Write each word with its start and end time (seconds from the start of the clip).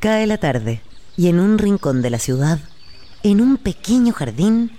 Cae 0.00 0.26
la 0.26 0.36
tarde 0.36 0.82
y 1.16 1.28
en 1.28 1.40
un 1.40 1.56
rincón 1.58 2.02
de 2.02 2.10
la 2.10 2.18
ciudad, 2.18 2.58
en 3.22 3.40
un 3.40 3.56
pequeño 3.56 4.12
jardín, 4.12 4.76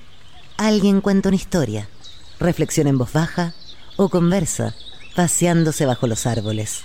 alguien 0.58 1.02
cuenta 1.02 1.30
una 1.30 1.36
historia, 1.36 1.90
reflexiona 2.40 2.92
en 2.92 3.00
voz 3.00 3.14
baja 3.14 3.54
o 3.96 4.10
conversa, 4.10 4.76
paseándose 5.16 5.88
bajo 5.88 6.06
los 6.06 6.28
árboles. 6.28 6.82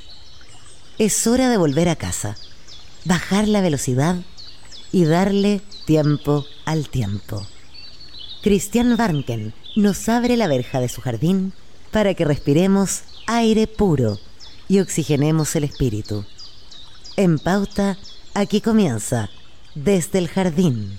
Es 0.98 1.26
hora 1.26 1.50
de 1.50 1.58
volver 1.58 1.90
a 1.90 1.96
casa, 1.96 2.36
bajar 3.04 3.48
la 3.48 3.60
velocidad 3.60 4.16
y 4.92 5.04
darle 5.04 5.60
tiempo 5.84 6.46
al 6.64 6.88
tiempo. 6.88 7.46
Cristian 8.42 8.96
Barnken 8.96 9.52
nos 9.76 10.08
abre 10.08 10.38
la 10.38 10.48
verja 10.48 10.80
de 10.80 10.88
su 10.88 11.02
jardín 11.02 11.52
para 11.90 12.14
que 12.14 12.24
respiremos 12.24 13.02
aire 13.26 13.66
puro 13.66 14.18
y 14.68 14.80
oxigenemos 14.80 15.54
el 15.54 15.64
espíritu. 15.64 16.24
En 17.16 17.38
pauta, 17.38 17.98
aquí 18.34 18.60
comienza 18.60 19.30
Desde 19.74 20.18
el 20.18 20.28
Jardín. 20.28 20.98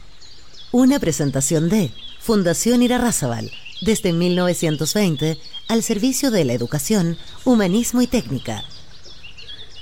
Una 0.72 1.00
presentación 1.00 1.70
de 1.70 1.92
Fundación 2.20 2.82
Irarrázaval, 2.82 3.52
desde 3.82 4.14
1920 4.14 5.38
al 5.68 5.84
servicio 5.84 6.32
de 6.32 6.46
la 6.46 6.54
educación, 6.54 7.18
humanismo 7.46 8.02
y 8.02 8.08
técnica. 8.08 8.64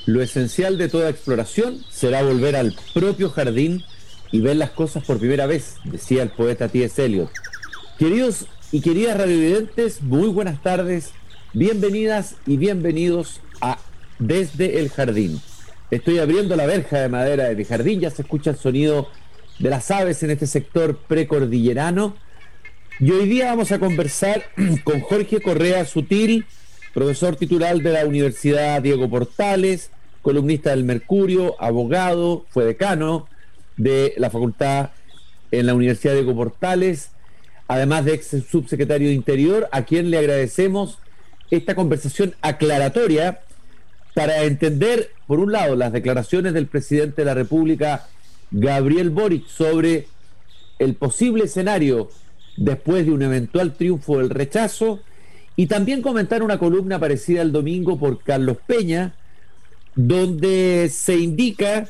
Lo 0.06 0.22
esencial 0.22 0.78
de 0.78 0.90
toda 0.90 1.10
exploración 1.10 1.86
será 1.90 2.24
volver 2.24 2.56
al 2.56 2.76
propio 2.94 3.30
jardín 3.30 3.84
y 4.32 4.40
ver 4.40 4.56
las 4.56 4.72
cosas 4.72 5.04
por 5.04 5.20
primera 5.20 5.46
vez, 5.46 5.76
decía 5.84 6.24
el 6.24 6.30
poeta 6.30 6.68
T.S. 6.68 7.04
Eliot. 7.04 7.30
Queridos 8.00 8.48
y 8.72 8.82
queridas 8.82 9.18
radiovidentes, 9.18 10.02
muy 10.02 10.30
buenas 10.30 10.62
tardes, 10.64 11.12
bienvenidas 11.54 12.36
y 12.48 12.58
bienvenidos 12.58 13.42
a 13.62 13.78
Desde 14.18 14.80
el 14.80 14.90
Jardín. 14.90 15.40
Estoy 15.92 16.20
abriendo 16.20 16.56
la 16.56 16.66
verja 16.66 17.00
de 17.00 17.10
madera 17.10 17.44
de 17.46 17.56
mi 17.56 17.66
jardín, 17.66 18.00
ya 18.00 18.10
se 18.10 18.24
escucha 18.24 18.52
el 18.52 18.58
sonido 18.58 19.10
de 19.60 19.70
las 19.70 19.92
aves 19.92 20.24
en 20.24 20.32
este 20.32 20.48
sector 20.48 20.98
precordillerano. 20.98 22.16
Y 23.00 23.12
hoy 23.12 23.28
día 23.28 23.46
vamos 23.46 23.72
a 23.72 23.80
conversar 23.80 24.44
con 24.84 25.02
Jorge 25.02 25.42
Correa 25.42 25.86
Sutil, 25.86 26.46
profesor 26.94 27.36
titular 27.36 27.78
de 27.78 27.92
la 27.92 28.06
Universidad 28.06 28.82
Diego 28.82 29.10
Portales, 29.10 29.92
columnista 30.24 30.72
del 30.72 30.84
Mercurio, 30.84 31.56
abogado, 31.62 32.46
fue 32.50 32.66
decano 32.66 33.28
de 33.78 34.14
la 34.18 34.30
facultad 34.30 34.92
en 35.52 35.66
la 35.66 35.74
Universidad 35.76 36.14
Diego 36.14 36.36
Portales 36.36 37.12
además 37.72 38.04
de 38.04 38.16
ex 38.16 38.36
subsecretario 38.50 39.08
de 39.08 39.14
Interior, 39.14 39.70
a 39.72 39.86
quien 39.86 40.12
le 40.12 40.18
agradecemos 40.18 41.00
esta 41.52 41.74
conversación 41.74 42.36
aclaratoria 42.42 43.40
para 44.14 44.44
entender, 44.44 45.12
por 45.28 45.40
un 45.40 45.52
lado, 45.52 45.76
las 45.76 45.92
declaraciones 45.92 46.54
del 46.54 46.68
presidente 46.68 47.22
de 47.22 47.26
la 47.26 47.34
República, 47.34 48.08
Gabriel 48.52 49.10
Boric, 49.10 49.48
sobre 49.48 50.08
el 50.80 50.96
posible 50.96 51.46
escenario 51.46 52.10
después 52.58 53.06
de 53.06 53.12
un 53.12 53.22
eventual 53.22 53.74
triunfo 53.74 54.18
del 54.18 54.30
rechazo, 54.30 55.00
y 55.56 55.68
también 55.68 56.02
comentar 56.02 56.44
una 56.44 56.58
columna 56.58 57.00
parecida 57.00 57.42
el 57.42 57.52
domingo 57.52 58.00
por 58.00 58.22
Carlos 58.24 58.58
Peña, 58.66 59.14
donde 59.96 60.90
se 60.92 61.18
indica 61.18 61.88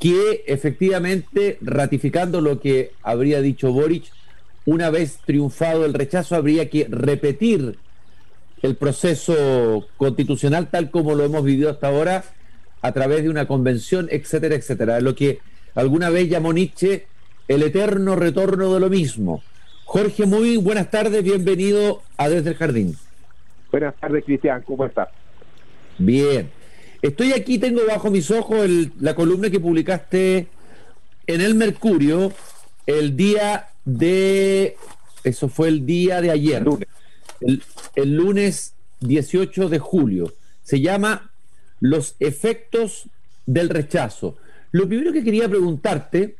que 0.00 0.44
efectivamente, 0.46 1.58
ratificando 1.60 2.40
lo 2.40 2.60
que 2.60 2.92
habría 3.02 3.40
dicho 3.40 3.72
Boric, 3.72 4.04
una 4.66 4.90
vez 4.90 5.18
triunfado 5.24 5.84
el 5.84 5.94
rechazo, 5.94 6.34
habría 6.34 6.70
que 6.70 6.86
repetir 6.90 7.78
el 8.64 8.76
proceso 8.76 9.86
constitucional 9.98 10.70
tal 10.70 10.90
como 10.90 11.14
lo 11.14 11.22
hemos 11.22 11.44
vivido 11.44 11.68
hasta 11.68 11.88
ahora 11.88 12.24
a 12.80 12.92
través 12.92 13.22
de 13.22 13.28
una 13.28 13.46
convención, 13.46 14.08
etcétera, 14.10 14.54
etcétera. 14.54 15.02
Lo 15.02 15.14
que 15.14 15.40
alguna 15.74 16.08
vez 16.08 16.30
llamó 16.30 16.50
Nietzsche 16.50 17.06
el 17.46 17.62
eterno 17.62 18.16
retorno 18.16 18.72
de 18.72 18.80
lo 18.80 18.88
mismo. 18.88 19.42
Jorge, 19.84 20.24
muy 20.24 20.56
buenas 20.56 20.90
tardes, 20.90 21.22
bienvenido 21.22 22.00
a 22.16 22.30
Desde 22.30 22.50
el 22.50 22.56
Jardín. 22.56 22.96
Buenas 23.70 23.96
tardes, 23.96 24.24
Cristian, 24.24 24.62
¿cómo 24.62 24.86
estás? 24.86 25.08
Bien. 25.98 26.48
Estoy 27.02 27.34
aquí, 27.34 27.58
tengo 27.58 27.82
bajo 27.86 28.10
mis 28.10 28.30
ojos 28.30 28.66
la 28.98 29.14
columna 29.14 29.50
que 29.50 29.60
publicaste 29.60 30.46
en 31.26 31.40
el 31.42 31.54
Mercurio 31.54 32.32
el 32.86 33.14
día 33.14 33.68
de, 33.84 34.78
eso 35.22 35.50
fue 35.50 35.68
el 35.68 35.84
día 35.84 36.22
de 36.22 36.30
ayer, 36.30 36.64
El, 37.94 38.14
lunes 38.14 38.74
18 39.00 39.68
de 39.68 39.78
julio. 39.78 40.32
Se 40.62 40.80
llama 40.80 41.30
Los 41.80 42.16
efectos 42.20 43.08
del 43.46 43.68
rechazo. 43.68 44.36
Lo 44.72 44.88
primero 44.88 45.12
que 45.12 45.24
quería 45.24 45.48
preguntarte 45.48 46.36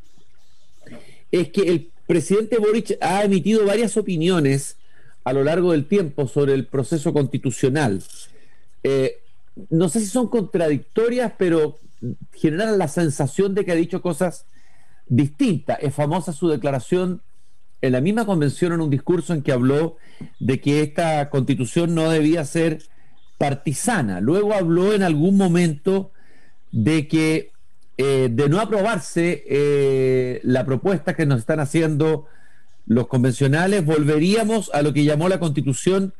es 1.31 1.51
que 1.51 1.63
el 1.63 1.91
presidente 2.07 2.59
Boric 2.59 2.97
ha 3.01 3.25
emitido 3.25 3.67
varias 3.67 3.97
opiniones 3.97 4.77
a 5.25 5.33
lo 5.33 5.45
largo 5.45 5.73
del 5.73 5.87
tiempo 5.87 6.29
sobre 6.29 6.55
el 6.55 6.67
proceso 6.67 7.13
constitucional. 7.13 8.03
Eh, 8.83 9.19
no 9.71 9.89
sé 9.89 10.01
si 10.01 10.07
son 10.07 10.29
contradictorias, 10.29 11.33
pero 11.39 11.79
generan 12.35 12.79
la 12.79 12.89
sensación 12.89 13.55
de 13.55 13.65
que 13.65 13.73
ha 13.73 13.77
dicho 13.77 14.03
cosas 14.03 14.47
distintas. 15.07 15.79
Es 15.81 15.95
famosa 15.95 16.33
su 16.33 16.49
declaración 16.49 17.23
en 17.87 17.93
la 17.93 18.01
misma 18.01 18.25
convención 18.25 18.73
en 18.73 18.81
un 18.81 18.91
discurso 18.91 19.35
en 19.35 19.43
que 19.43 19.53
habló 19.53 19.97
de 20.41 20.61
que 20.61 20.81
esta 20.81 21.29
constitución 21.29 21.95
no 21.95 22.11
debía 22.11 22.45
ser 22.45 22.83
partisana. 23.37 24.21
Luego 24.21 24.55
habló 24.55 24.95
en 24.95 25.03
algún 25.03 25.37
momento 25.37 26.11
de 26.73 27.09
que 27.09 27.53
eh, 27.97 28.29
de 28.31 28.49
no 28.49 28.61
aprobarse 28.61 29.45
eh, 29.47 30.41
la 30.43 30.65
propuesta 30.65 31.15
que 31.15 31.27
nos 31.27 31.41
están 31.41 31.61
haciendo 31.61 32.27
los 32.87 33.07
convencionales, 33.07 33.85
volveríamos 33.85 34.71
a 34.75 34.83
lo 34.83 34.93
que 34.93 35.05
llamó 35.05 35.29
la 35.29 35.39
constitución 35.39 36.15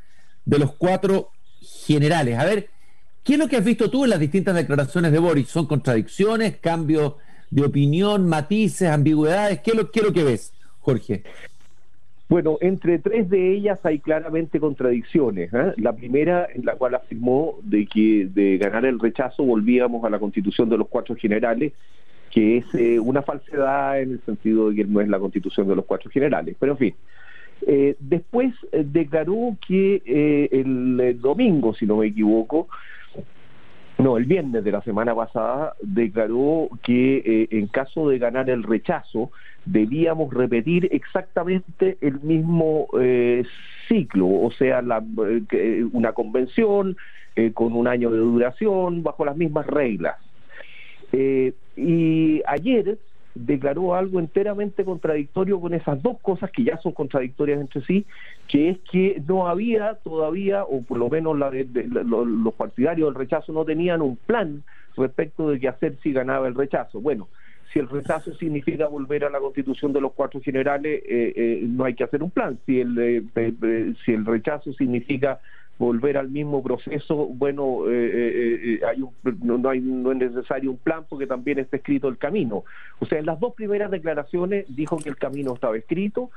de 0.45 0.59
los 0.59 0.75
cuatro 0.75 1.31
generales. 1.87 2.39
A 2.39 2.45
ver, 2.45 2.69
¿qué 3.23 3.33
es 3.33 3.39
lo 3.39 3.49
que 3.49 3.57
has 3.57 3.65
visto 3.65 3.91
tú 3.91 4.05
en 4.05 4.11
las 4.11 4.21
distintas 4.21 4.55
declaraciones 4.55 5.13
de 5.13 5.19
Boris? 5.19 5.49
¿Son 5.49 5.67
contradicciones, 5.67 6.59
cambios 6.59 7.15
de 7.51 7.65
opinión, 7.65 8.29
matices, 8.29 8.91
ambigüedades? 8.91 9.61
¿Qué 9.61 9.71
es 9.71 9.77
lo, 9.77 9.91
qué 9.91 10.01
es 10.01 10.07
lo 10.07 10.13
que 10.13 10.25
ves, 10.25 10.53
Jorge? 10.81 11.25
Bueno, 12.35 12.59
entre 12.61 12.99
tres 12.99 13.31
de 13.31 13.53
ellas 13.53 13.79
hay 13.85 14.01
claramente 14.01 14.59
contradicciones. 14.59 15.55
¿eh? 15.55 15.73
La 15.77 15.93
primera, 15.93 16.49
en 16.53 16.65
la 16.65 16.75
cual 16.75 16.97
afirmó 16.97 17.55
de 17.63 17.87
que 17.87 18.27
de 18.27 18.59
ganar 18.59 18.85
el 18.85 18.99
rechazo 18.99 19.45
volvíamos 19.45 20.05
a 20.05 20.11
la 20.11 20.19
constitución 20.19 20.69
de 20.69 20.77
los 20.77 20.89
cuatro 20.89 21.15
generales, 21.15 21.75
que 22.33 22.57
es 22.57 22.75
eh, 22.75 22.99
una 22.99 23.23
falsedad 23.23 24.01
en 24.01 24.15
el 24.15 24.21
sentido 24.23 24.71
de 24.71 24.75
que 24.75 24.85
no 24.85 25.01
es 25.01 25.07
la 25.07 25.21
constitución 25.21 25.69
de 25.69 25.77
los 25.77 25.85
cuatro 25.85 26.11
generales. 26.11 26.57
Pero 26.59 26.73
en 26.73 26.79
fin, 26.79 26.95
eh, 27.69 27.95
después 28.01 28.53
declaró 28.73 29.57
que 29.65 30.03
el 30.51 31.21
domingo, 31.21 31.73
si 31.73 31.87
no 31.87 31.99
me 31.99 32.09
equivoco, 32.09 32.67
no, 33.99 34.17
el 34.17 34.25
viernes 34.25 34.65
de 34.65 34.73
la 34.73 34.83
semana 34.83 35.15
pasada 35.15 35.75
declaró 35.81 36.69
que 36.83 37.47
en 37.53 37.69
caso 37.69 38.09
de 38.09 38.19
ganar 38.19 38.51
el 38.51 38.65
rechazo, 38.65 39.31
debíamos 39.67 40.33
repetir 40.33 40.89
exactamente 40.93 41.97
el 42.01 42.21
mismo 42.21 42.87
eh, 43.01 43.45
ciclo, 43.89 44.27
o 44.27 44.51
sea, 44.51 44.83
la, 44.83 45.03
eh, 45.53 45.85
una 45.93 46.13
convención 46.13 46.97
eh, 47.37 47.53
con 47.53 47.73
un 47.73 47.89
año 47.89 48.11
de 48.11 48.19
duración, 48.19 49.03
bajo 49.03 49.25
las 49.25 49.37
mismas 49.37 49.67
reglas. 49.67 50.17
y 51.77 52.43
ayer 52.47 52.99
declaró 53.35 53.95
algo 53.95 54.21
enteramente 54.21 54.85
contradictorio 54.85 55.61
con 55.61 55.75
esas 55.75 56.01
dos 56.03 56.21
cosas 56.21 56.51
que 56.53 56.65
ya 56.65 56.79
son 56.79 56.93
contradictorias 56.93 57.61
entre 57.61 57.83
sí, 57.83 58.07
que 58.49 58.71
es 58.71 58.79
que 58.91 59.21
no 59.27 59.49
había 59.49 59.95
todavía, 59.97 60.65
o 60.65 60.83
por 60.83 60.99
lo 60.99 61.09
menos 61.09 61.37
la 61.39 61.51
los 61.51 62.55
partidarios 62.55 63.09
del 63.09 63.19
rechazo 63.19 63.53
no 63.53 63.65
tenían 63.65 64.03
un 64.03 64.17
plan 64.17 64.63
respecto 64.97 65.51
de 65.51 65.59
qué 65.59 65.69
hacer 65.69 65.99
si 66.03 66.13
ganaba 66.13 66.47
el 66.47 66.55
rechazo. 66.55 67.01
Bueno, 67.01 67.29
si 67.73 67.79
el 67.79 67.89
rechazo 67.89 68.35
significa 68.35 68.87
volver 68.87 69.25
a 69.25 69.31
la 69.31 69.41
constitución 69.41 69.93
de 69.93 70.01
los 70.01 70.13
cuatro 70.13 70.41
generales, 70.41 71.03
eh, 71.07 71.33
eh, 71.37 71.61
no 71.63 71.85
hay 71.85 71.95
que 71.95 72.05
hacer 72.05 72.23
un 72.23 72.31
plan. 72.31 72.59
Si 72.67 72.81
el, 72.81 72.97
eh, 72.99 73.95
si 74.05 74.13
el 74.13 74.25
rechazo 74.25 74.73
significa 74.75 75.41
volver 75.77 76.17
al 76.17 76.31
mismo 76.31 76.63
proceso, 76.63 77.27
bueno, 77.27 77.85
hay 77.87 79.03
no, 79.43 79.69
hay, 79.69 79.81
no 79.81 80.13
es 80.13 80.19
necesario 80.19 80.71
un 80.71 80.77
plan 80.77 81.05
porque 81.09 81.27
también 81.27 81.59
está 81.59 81.79
escrito 81.79 82.09
el 82.09 82.17
camino. 82.17 82.65
O 83.01 83.07
sea, 83.07 83.19
en 83.19 83.27
las 83.27 83.41
dos 83.41 83.55
primeras 83.55 83.91
declaraciones 83.91 84.67
dijo 84.69 84.97
que 84.99 85.09
el 85.09 85.17
camino 85.17 85.55
estaba 85.55 85.77
escrito, 85.77 86.31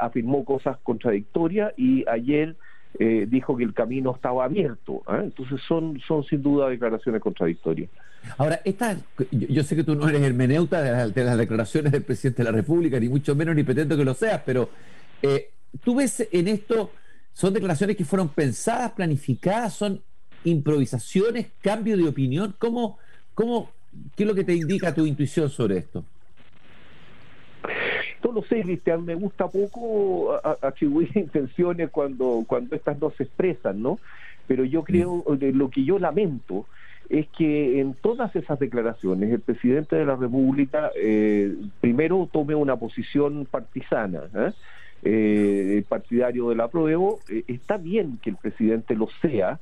afirmó 0.00 0.44
cosas 0.44 0.78
contradictorias 0.82 1.72
y 1.76 2.04
ayer 2.08 2.56
eh, 2.98 3.26
dijo 3.28 3.56
que 3.56 3.64
el 3.64 3.74
camino 3.74 4.14
estaba 4.14 4.44
abierto. 4.44 5.02
¿eh? 5.08 5.20
Entonces 5.24 5.60
son, 5.66 6.00
son 6.06 6.24
sin 6.24 6.42
duda 6.42 6.68
declaraciones 6.68 7.20
contradictorias. 7.20 7.90
Ahora, 8.36 8.60
esta, 8.64 8.96
yo, 9.30 9.62
sé 9.62 9.76
que 9.76 9.84
tú 9.84 9.94
no 9.94 10.08
eres 10.08 10.20
hermeneuta 10.22 10.82
de, 10.82 11.12
de, 11.12 11.24
las 11.24 11.38
declaraciones 11.38 11.92
del 11.92 12.02
presidente 12.02 12.42
de 12.42 12.50
la 12.50 12.56
República, 12.56 13.00
ni 13.00 13.08
mucho 13.08 13.34
menos, 13.34 13.54
ni 13.56 13.62
pretendo 13.62 13.96
que 13.96 14.04
lo 14.04 14.12
seas, 14.12 14.42
pero 14.44 14.68
eh, 15.22 15.50
tú 15.82 15.94
ves 15.94 16.28
en 16.30 16.48
esto, 16.48 16.92
son 17.32 17.54
declaraciones 17.54 17.96
que 17.96 18.04
fueron 18.04 18.28
pensadas, 18.28 18.92
planificadas, 18.92 19.74
son 19.74 20.02
improvisaciones, 20.44 21.46
cambio 21.62 21.96
de 21.96 22.08
opinión. 22.08 22.54
¿Cómo, 22.58 22.98
cómo, 23.34 23.70
¿Qué 24.16 24.24
es 24.24 24.28
lo 24.28 24.34
que 24.34 24.44
te 24.44 24.54
indica 24.54 24.94
tu 24.94 25.06
intuición 25.06 25.48
sobre 25.48 25.78
esto? 25.78 26.04
No 28.22 28.32
lo 28.32 28.42
sé, 28.42 28.62
Cristian, 28.62 29.04
me 29.04 29.14
gusta 29.14 29.48
poco 29.48 30.38
atribuir 30.62 31.10
intenciones 31.16 31.90
cuando, 31.90 32.44
cuando 32.46 32.76
estas 32.76 33.00
no 33.00 33.10
se 33.10 33.24
expresan, 33.24 33.82
¿no? 33.82 33.98
Pero 34.46 34.64
yo 34.64 34.82
creo, 34.82 35.24
lo 35.38 35.70
que 35.70 35.84
yo 35.84 35.98
lamento 35.98 36.66
es 37.08 37.28
que 37.28 37.80
en 37.80 37.94
todas 37.94 38.34
esas 38.36 38.58
declaraciones 38.58 39.32
el 39.32 39.40
presidente 39.40 39.96
de 39.96 40.04
la 40.04 40.16
República 40.16 40.90
eh, 40.96 41.54
primero 41.80 42.28
tome 42.32 42.54
una 42.54 42.76
posición 42.76 43.46
partisana, 43.50 44.22
¿eh? 44.34 44.52
eh 45.02 45.84
partidario 45.88 46.50
del 46.50 46.60
apruebo. 46.60 47.18
Eh, 47.28 47.44
está 47.48 47.76
bien 47.76 48.18
que 48.22 48.30
el 48.30 48.36
presidente 48.36 48.94
lo 48.94 49.08
sea, 49.22 49.58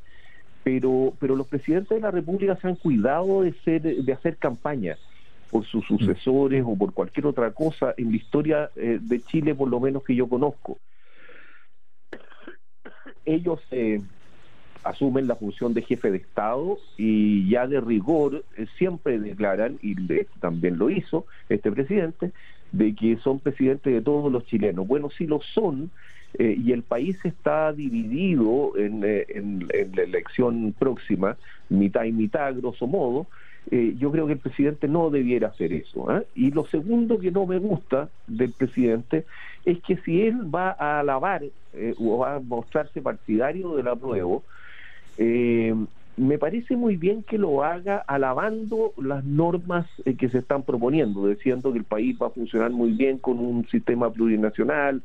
pero, 0.63 1.15
pero 1.19 1.37
los 1.37 1.47
presidentes 1.47 1.91
de 1.91 2.01
la 2.01 2.11
República 2.11 2.57
se 2.57 2.69
han 2.69 2.77
cuidado 2.77 3.43
de, 3.43 3.53
ser, 3.65 3.83
de 3.83 4.13
hacer 4.13 4.37
campaña 4.37 4.97
por 5.51 5.65
sus 5.65 5.85
mm. 5.85 5.99
sucesores 5.99 6.65
o 6.67 6.77
por 6.77 6.93
cualquier 6.93 7.27
otra 7.27 7.51
cosa 7.53 7.95
en 7.97 8.11
la 8.11 8.17
historia 8.17 8.71
de 8.75 9.21
Chile, 9.23 9.55
por 9.55 9.69
lo 9.69 9.81
menos 9.81 10.05
que 10.05 10.15
yo 10.15 10.29
conozco. 10.29 10.79
Ellos 13.25 13.61
asumen 14.85 15.27
la 15.27 15.37
función 15.37 15.75
de 15.75 15.83
jefe 15.83 16.11
de 16.11 16.19
Estado 16.19 16.79
y 16.97 17.49
ya 17.49 17.67
de 17.67 17.81
rigor 17.81 18.45
eh, 18.57 18.67
siempre 18.77 19.19
declaran, 19.19 19.79
y 19.83 19.95
también 20.41 20.79
lo 20.79 20.91
hizo 20.91 21.27
este 21.49 21.71
presidente, 21.71 22.33
de 22.73 22.95
que 22.95 23.17
son 23.17 23.39
presidentes 23.39 23.93
de 23.93 24.01
todos 24.01 24.31
los 24.31 24.45
chilenos. 24.47 24.87
Bueno, 24.87 25.11
sí 25.11 25.27
lo 25.27 25.41
son, 25.41 25.91
eh, 26.39 26.57
y 26.63 26.73
el 26.73 26.83
país 26.83 27.19
está 27.25 27.73
dividido 27.73 28.77
en, 28.77 29.03
eh, 29.05 29.25
en, 29.29 29.67
la 29.69 30.03
elección 30.03 30.75
próxima, 30.79 31.37
mitad 31.69 32.05
y 32.05 32.13
mitad, 32.13 32.55
grosso 32.55 32.87
modo. 32.87 33.27
Yo 33.71 34.11
creo 34.11 34.27
que 34.27 34.35
el 34.35 34.39
presidente 34.39 34.89
no 34.89 35.11
debiera 35.11 35.49
hacer 35.49 35.73
eso. 35.73 36.07
Y 36.35 36.51
lo 36.51 36.67
segundo 36.67 37.19
que 37.19 37.31
no 37.31 37.47
me 37.47 37.59
gusta 37.59 38.09
del 38.27 38.53
presidente 38.53 39.27
es 39.65 39.81
que 39.81 39.97
si 39.99 40.23
él 40.23 40.55
va 40.55 40.71
a 40.79 41.01
alabar 41.01 41.43
o 41.99 42.19
va 42.19 42.37
a 42.37 42.41
mostrarse 42.41 43.03
partidario 43.03 43.77
del 43.77 43.89
apruebo, 43.89 44.43
eh, 45.19 45.75
me 46.19 46.37
parece 46.37 46.77
muy 46.77 46.97
bien 46.97 47.23
que 47.23 47.39
lo 47.39 47.63
haga 47.63 47.99
alabando 48.07 48.93
las 49.01 49.25
normas 49.25 49.87
eh, 50.05 50.17
que 50.17 50.29
se 50.29 50.39
están 50.39 50.65
proponiendo, 50.65 51.29
diciendo 51.29 51.73
que 51.73 51.79
el 51.79 51.85
país 51.85 52.17
va 52.21 52.27
a 52.27 52.31
funcionar 52.31 52.71
muy 52.71 52.91
bien 52.93 53.19
con 53.19 53.39
un 53.39 53.67
sistema 53.69 54.11
plurinacional, 54.11 55.01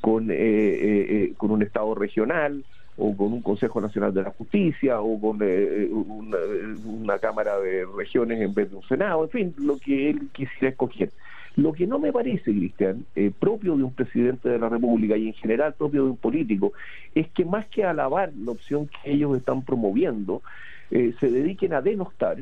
con, 0.00 0.30
eh, 0.30 0.34
eh, 0.36 1.34
con 1.36 1.50
un 1.50 1.62
Estado 1.62 1.94
regional 1.94 2.64
o 2.96 3.16
con 3.16 3.32
un 3.32 3.42
Consejo 3.42 3.80
Nacional 3.80 4.14
de 4.14 4.22
la 4.22 4.30
Justicia 4.30 5.00
o 5.00 5.20
con 5.20 5.42
una, 5.42 6.36
una 6.84 7.18
Cámara 7.18 7.58
de 7.58 7.86
Regiones 7.96 8.40
en 8.40 8.54
vez 8.54 8.70
de 8.70 8.76
un 8.76 8.82
Senado, 8.84 9.24
en 9.24 9.30
fin, 9.30 9.54
lo 9.58 9.78
que 9.78 10.10
él 10.10 10.28
quisiera 10.32 10.68
escoger. 10.68 11.10
Lo 11.56 11.72
que 11.72 11.86
no 11.86 12.00
me 12.00 12.12
parece, 12.12 12.52
Cristian, 12.52 13.06
eh, 13.14 13.30
propio 13.38 13.76
de 13.76 13.84
un 13.84 13.92
presidente 13.92 14.48
de 14.48 14.58
la 14.58 14.68
República 14.68 15.16
y 15.16 15.28
en 15.28 15.34
general 15.34 15.74
propio 15.74 16.04
de 16.04 16.10
un 16.10 16.16
político, 16.16 16.72
es 17.14 17.28
que 17.28 17.44
más 17.44 17.66
que 17.66 17.84
alabar 17.84 18.32
la 18.36 18.52
opción 18.52 18.88
que 18.88 19.12
ellos 19.12 19.36
están 19.36 19.62
promoviendo, 19.62 20.42
eh, 20.90 21.14
se 21.20 21.30
dediquen 21.30 21.72
a 21.72 21.80
denostar, 21.80 22.38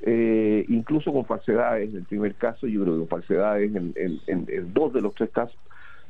eh, 0.00 0.64
incluso 0.68 1.12
con 1.12 1.26
falsedades, 1.26 1.90
en 1.90 1.96
el 1.96 2.04
primer 2.04 2.34
caso 2.34 2.66
yo 2.66 2.82
creo 2.82 2.94
que 2.94 3.00
con 3.00 3.08
falsedades 3.08 3.70
en, 3.74 4.72
dos 4.72 4.92
de 4.94 5.02
los 5.02 5.14
tres 5.14 5.30
casos, 5.30 5.58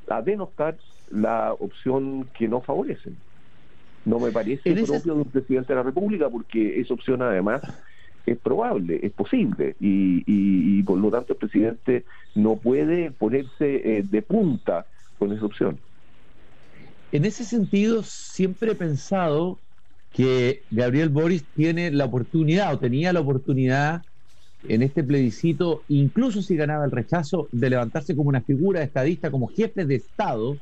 a 0.09 0.23
denostar 0.23 0.77
la 1.11 1.53
opción 1.53 2.29
que 2.39 2.47
no 2.47 2.61
favorecen. 2.61 3.17
No 4.07 4.21
me 4.21 4.31
parece 4.31 4.73
propio 4.73 5.15
de 5.15 5.21
un 5.21 5.25
presidente 5.25 5.73
de 5.73 5.77
la 5.77 5.83
República 5.83 6.31
porque 6.31 6.81
esa 6.81 6.95
opción 6.95 7.23
además 7.23 7.61
es 8.25 8.39
probable, 8.39 9.01
es 9.03 9.13
posible, 9.13 9.75
y, 9.81 10.83
por 10.85 10.99
lo 10.99 11.11
tanto 11.11 11.33
el 11.33 11.39
presidente 11.39 12.05
no 12.35 12.57
puede 12.57 13.11
ponerse 13.11 13.99
eh, 13.99 14.05
de 14.09 14.23
punta 14.23 14.87
con 15.19 15.33
esa 15.33 15.45
opción. 15.45 15.79
En 17.11 17.25
ese 17.25 17.45
sentido, 17.45 18.03
siempre 18.05 18.73
he 18.73 18.75
pensado 18.77 19.59
que 20.13 20.63
Gabriel 20.71 21.09
Boris 21.09 21.45
tiene 21.55 21.91
la 21.91 22.05
oportunidad 22.05 22.75
o 22.75 22.79
tenía 22.79 23.13
la 23.13 23.21
oportunidad 23.21 24.03
en 24.69 24.83
este 24.83 25.03
plebiscito, 25.03 25.83
incluso 25.89 26.43
si 26.43 26.55
ganaba 26.55 26.85
el 26.85 26.93
rechazo, 26.93 27.49
de 27.51 27.71
levantarse 27.71 28.15
como 28.15 28.29
una 28.29 28.41
figura 28.41 28.83
estadista, 28.83 29.33
como 29.33 29.49
jefe 29.49 29.85
de 29.85 29.97
Estado, 29.97 30.59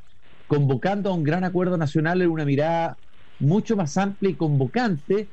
convocando 0.47 1.11
a 1.11 1.15
un 1.15 1.25
gran 1.25 1.45
acuerdo 1.45 1.77
nacional 1.77 2.23
en 2.23 2.31
una 2.31 2.45
mirada 2.45 2.99
mucho 3.41 3.77
más 3.77 3.97
amplia 3.97 4.31
y 4.31 4.35
convocante 4.35 5.27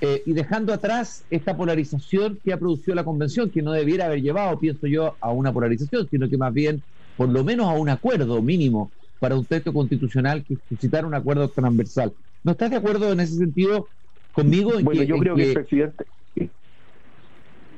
eh, 0.00 0.22
y 0.26 0.32
dejando 0.32 0.72
atrás 0.72 1.24
esta 1.30 1.56
polarización 1.56 2.38
que 2.44 2.52
ha 2.52 2.58
producido 2.58 2.94
la 2.94 3.04
convención, 3.04 3.50
que 3.50 3.62
no 3.62 3.72
debiera 3.72 4.06
haber 4.06 4.22
llevado, 4.22 4.58
pienso 4.58 4.86
yo, 4.86 5.16
a 5.20 5.30
una 5.30 5.52
polarización, 5.52 6.08
sino 6.10 6.28
que 6.28 6.36
más 6.36 6.52
bien, 6.52 6.82
por 7.16 7.28
lo 7.28 7.44
menos, 7.44 7.66
a 7.66 7.72
un 7.72 7.88
acuerdo 7.88 8.42
mínimo 8.42 8.90
para 9.18 9.36
un 9.36 9.44
texto 9.44 9.72
constitucional 9.72 10.44
que 10.44 10.56
suscitara 10.68 11.06
un 11.06 11.14
acuerdo 11.14 11.48
transversal. 11.48 12.12
¿No 12.42 12.52
estás 12.52 12.70
de 12.70 12.76
acuerdo 12.76 13.12
en 13.12 13.20
ese 13.20 13.36
sentido 13.36 13.88
conmigo? 14.32 14.72
bueno, 14.82 15.02
yo 15.02 15.16
creo 15.18 15.36
que... 15.36 15.48
el 15.48 15.54
presidente, 15.54 16.04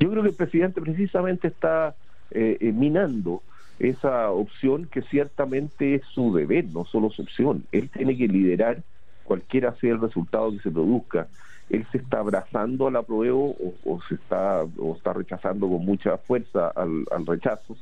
yo 0.01 0.11
creo 0.11 0.23
que 0.23 0.29
el 0.31 0.35
presidente 0.35 0.81
precisamente 0.81 1.49
está 1.49 1.95
eh, 2.31 2.57
eh, 2.61 2.73
minando 2.73 3.43
esa 3.79 4.31
opción 4.31 4.89
que 4.91 5.03
ciertamente 5.03 5.97
es 5.97 6.03
su 6.13 6.35
deber, 6.35 6.65
no 6.67 6.85
solo 6.87 7.11
su 7.11 7.23
opción. 7.23 7.65
Él 7.73 7.91
tiene 7.91 8.17
que 8.17 8.27
liderar 8.27 8.83
cualquiera 9.27 9.75
sea 9.81 9.93
el 9.93 10.01
resultado 10.01 10.53
que 10.53 10.61
se 10.61 10.71
produzca 10.71 11.29
él 11.71 11.85
se 11.91 11.99
está 11.99 12.21
abrazando 12.21 12.87
al 12.87 12.97
apruebo 12.97 13.57
o, 13.85 14.01
se 14.09 14.15
está 14.15 14.63
o 14.79 14.95
está 14.97 15.13
rechazando 15.13 15.69
con 15.69 15.85
mucha 15.85 16.17
fuerza 16.17 16.69
al, 16.69 17.27
rechazo 17.27 17.77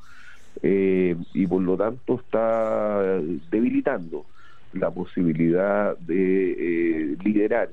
eh, 0.63 1.17
y 1.35 1.47
por 1.47 1.63
lo 1.63 1.77
tanto 1.77 2.21
está 2.21 3.21
debilitando 3.51 4.25
la 4.73 4.91
posibilidad 4.91 5.97
de 5.99 6.53
eh, 6.53 7.17
liderar 7.23 7.69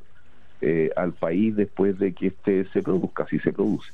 eh, 0.62 0.91
al 0.95 1.13
país 1.13 1.56
después 1.56 1.97
de 1.97 2.13
que 2.13 2.27
este 2.27 2.65
se 2.65 2.83
produzca, 2.83 3.25
si 3.27 3.39
se 3.39 3.51
produce. 3.51 3.91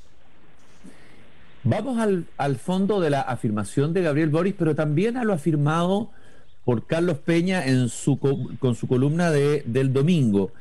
Vamos 1.63 1.99
al, 1.99 2.25
al 2.37 2.55
fondo 2.57 2.99
de 2.99 3.09
la 3.09 3.21
afirmación 3.21 3.93
de 3.93 4.01
Gabriel 4.01 4.29
Boris, 4.29 4.55
pero 4.57 4.75
también 4.75 5.17
a 5.17 5.23
lo 5.23 5.33
afirmado 5.33 6.09
por 6.67 6.85
Carlos 6.85 7.19
Peña 7.19 7.65
en 7.65 7.87
su, 7.87 8.19
con 8.19 8.75
su 8.75 8.89
columna 8.89 9.31
de, 9.31 9.63
del 9.65 9.93
domingo 9.93 10.51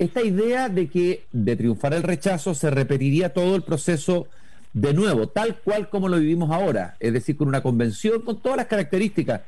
esta 0.00 0.20
idea 0.20 0.68
de 0.68 0.88
que 0.88 1.26
de 1.30 1.54
triunfar 1.54 1.94
el 1.94 2.02
rechazo 2.02 2.56
se 2.56 2.70
repetiría 2.70 3.32
todo 3.32 3.54
el 3.54 3.62
proceso 3.62 4.26
de 4.72 4.92
nuevo, 4.92 5.28
tal 5.28 5.60
cual 5.60 5.88
como 5.90 6.08
lo 6.08 6.18
vivimos 6.18 6.50
ahora, 6.50 6.96
es 6.98 7.12
decir, 7.12 7.36
con 7.36 7.46
una 7.46 7.62
convención, 7.62 8.22
con 8.22 8.40
todas 8.40 8.56
las 8.56 8.66
características 8.66 9.42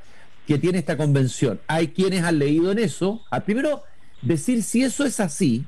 que 0.46 0.58
tiene 0.58 0.78
esta 0.78 0.96
convención. 0.96 1.58
Hay 1.66 1.88
quienes 1.88 2.22
han 2.22 2.38
leído 2.38 2.70
en 2.70 2.78
eso, 2.78 3.24
al 3.28 3.42
primero 3.42 3.82
decir 4.22 4.62
si 4.62 4.84
eso 4.84 5.04
es 5.04 5.18
así, 5.18 5.64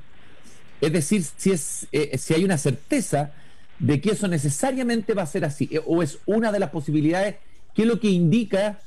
es 0.79 0.93
decir, 0.93 1.25
si, 1.35 1.51
es, 1.51 1.87
eh, 1.91 2.17
si 2.17 2.33
hay 2.33 2.45
una 2.45 2.57
certeza 2.57 3.33
de 3.79 3.99
que 3.99 4.11
eso 4.11 4.29
necesariamente 4.29 5.13
va 5.13 5.23
a 5.23 5.27
ser 5.27 5.43
así, 5.43 5.67
eh, 5.69 5.81
o 5.85 6.01
es 6.01 6.19
una 6.25 6.53
de 6.53 6.59
las 6.59 6.69
posibilidades, 6.69 7.35
que 7.75 7.81
es 7.81 7.87
lo 7.89 7.99
que 7.99 8.07
indica 8.07 8.79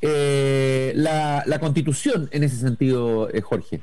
eh, 0.00 0.92
la, 0.94 1.58
constitución 1.60 2.28
en 2.32 2.44
ese 2.44 2.56
sentido, 2.56 3.28
Jorge. 3.42 3.80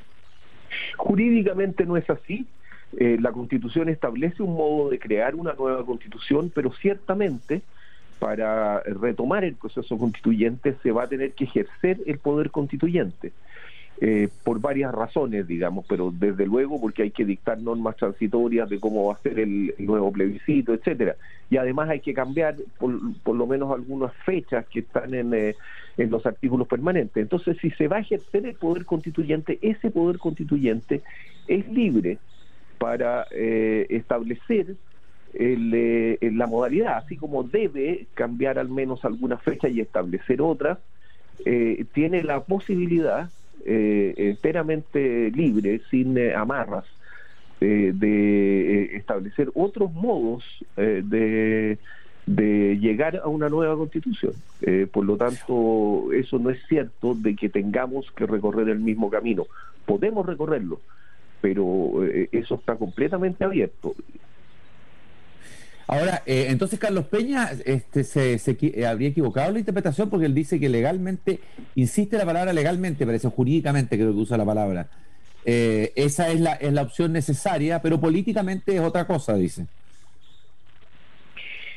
Jurídicamente 0.98 1.86
no 1.86 1.98
es 1.98 2.10
así. 2.10 2.46
Eh, 2.98 3.18
la 3.20 3.32
Constitución 3.32 3.90
establece 3.90 4.42
un 4.42 4.54
modo 4.54 4.90
de 4.90 5.00
crear 5.00 5.36
una 5.36 5.54
nueva 5.54 5.86
Constitución, 5.86 6.52
pero 6.54 6.72
ciertamente 6.74 7.62
para 8.20 8.80
retomar 8.82 9.44
el 9.44 9.56
proceso 9.56 9.98
constituyente 9.98 10.76
se 10.82 10.92
va 10.92 11.04
a 11.04 11.08
tener 11.08 11.34
que 11.34 11.44
ejercer 11.44 12.00
el 12.06 12.18
poder 12.18 12.50
constituyente. 12.50 13.34
Eh, 14.02 14.28
por 14.44 14.60
varias 14.60 14.94
razones, 14.94 15.48
digamos, 15.48 15.86
pero 15.88 16.12
desde 16.12 16.46
luego 16.46 16.82
porque 16.82 17.04
hay 17.04 17.12
que 17.12 17.24
dictar 17.24 17.58
normas 17.62 17.96
transitorias 17.96 18.70
de 18.70 18.78
cómo 18.78 19.06
va 19.06 19.14
a 19.14 19.20
ser 19.20 19.40
el, 19.40 19.74
nuevo 19.80 20.12
plebiscito, 20.12 20.74
etcétera. 20.74 21.16
Y 21.50 21.56
además 21.56 21.90
hay 21.90 22.02
que 22.02 22.14
cambiar 22.14 22.56
por, 22.78 23.00
por 23.24 23.38
lo 23.38 23.48
menos 23.48 23.72
algunas 23.72 24.14
fechas 24.26 24.66
que 24.68 24.80
están 24.80 25.14
en, 25.14 25.34
eh, 25.34 25.56
en 25.98 26.10
los 26.10 26.26
artículos 26.26 26.68
permanentes. 26.68 27.22
Entonces, 27.22 27.58
si 27.62 27.72
se 27.72 27.88
va 27.88 27.98
a 27.98 28.02
ejercer 28.02 28.46
el 28.46 28.56
poder 28.56 28.86
constituyente, 28.86 29.60
ese 29.62 29.92
poder 29.92 30.18
constituyente 30.18 31.02
es 31.48 31.68
libre 31.70 32.18
para 32.78 33.26
eh, 33.32 33.88
establecer 33.90 34.76
el, 35.34 36.18
la 36.38 36.48
modalidad, 36.48 36.98
así 36.98 37.18
como 37.18 37.44
debe 37.44 38.08
cambiar 38.14 38.58
al 38.58 38.70
menos 38.70 39.04
alguna 39.04 39.38
fecha 39.38 39.68
y 39.68 39.82
establecer 39.82 40.42
otras, 40.42 40.80
tiene 41.94 42.24
la 42.24 42.40
posibilidad 42.40 43.30
eh, 43.68 44.14
enteramente 44.18 45.32
libre, 45.32 45.82
sin 45.90 46.16
eh, 46.20 46.36
amarras, 46.36 46.86
eh, 47.62 47.94
de 47.96 48.96
establecer 48.96 49.50
otros 49.56 49.92
modos 49.92 50.44
de, 50.76 51.80
de 52.26 52.78
llegar 52.80 53.18
a 53.18 53.28
una 53.28 53.50
nueva 53.50 53.76
constitución. 53.76 54.34
por 54.92 55.06
lo 55.06 55.16
tanto, 55.16 56.12
eso 56.12 56.40
no 56.40 56.50
es 56.50 56.60
cierto 56.68 57.14
de 57.14 57.36
que 57.36 57.50
tengamos 57.50 58.12
que 58.12 58.26
recorrer 58.26 58.70
el 58.70 58.80
mismo 58.80 59.10
camino. 59.10 59.46
Podemos 59.86 60.26
recorrerlo, 60.26 60.80
pero 61.42 62.04
eso 62.32 62.56
está 62.56 62.76
completamente 62.76 63.44
abierto. 63.44 63.94
Ahora, 65.88 66.24
eh, 66.26 66.48
entonces 66.50 66.80
Carlos 66.80 67.06
Peña 67.06 67.52
este, 67.64 68.04
se, 68.04 68.40
se, 68.40 68.86
habría 68.88 69.10
equivocado 69.10 69.52
la 69.52 69.60
interpretación 69.60 70.10
porque 70.10 70.26
él 70.26 70.34
dice 70.34 70.60
que 70.60 70.68
legalmente, 70.68 71.40
insiste 71.76 72.18
la 72.18 72.26
palabra 72.26 72.54
legalmente, 72.54 73.06
parece 73.06 73.30
jurídicamente 73.30 73.96
creo 73.96 74.12
que 74.12 74.20
usa 74.20 74.38
la 74.38 74.46
palabra. 74.46 74.88
Eh, 75.46 75.94
esa 75.96 76.30
es 76.30 76.40
la, 76.40 76.54
es 76.54 76.74
la 76.74 76.82
opción 76.82 77.14
necesaria, 77.14 77.84
pero 77.84 78.00
políticamente 78.00 78.76
es 78.76 78.82
otra 78.82 79.06
cosa, 79.06 79.36
dice. 79.36 79.68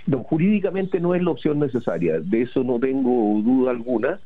No, 0.08 0.22
jurídicamente 0.22 1.00
no 1.00 1.14
es 1.14 1.22
la 1.22 1.32
opción 1.32 1.58
necesaria, 1.58 2.18
de 2.18 2.40
eso 2.40 2.64
no 2.64 2.80
tengo 2.80 3.42
duda 3.42 3.72
alguna. 3.72 4.20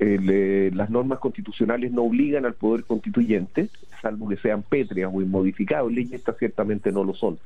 Eh, 0.00 0.72
las 0.74 0.90
normas 0.90 1.20
constitucionales 1.20 1.92
no 1.92 2.02
obligan 2.02 2.44
al 2.44 2.54
poder 2.54 2.82
constituyente, 2.84 3.68
salvo 4.02 4.28
que 4.28 4.36
sean 4.36 4.64
pétreas 4.64 5.12
o 5.14 5.22
inmodificables, 5.22 6.10
y 6.10 6.16
estas 6.16 6.38
ciertamente 6.38 6.90
no 6.90 7.04
lo 7.04 7.14
son. 7.14 7.38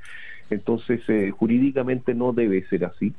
Entonces, 0.49 1.03
eh, 1.09 1.33
jurídicamente 1.33 2.15
no 2.15 2.33
debe 2.33 2.65
ser 2.65 2.87
así. 2.87 3.13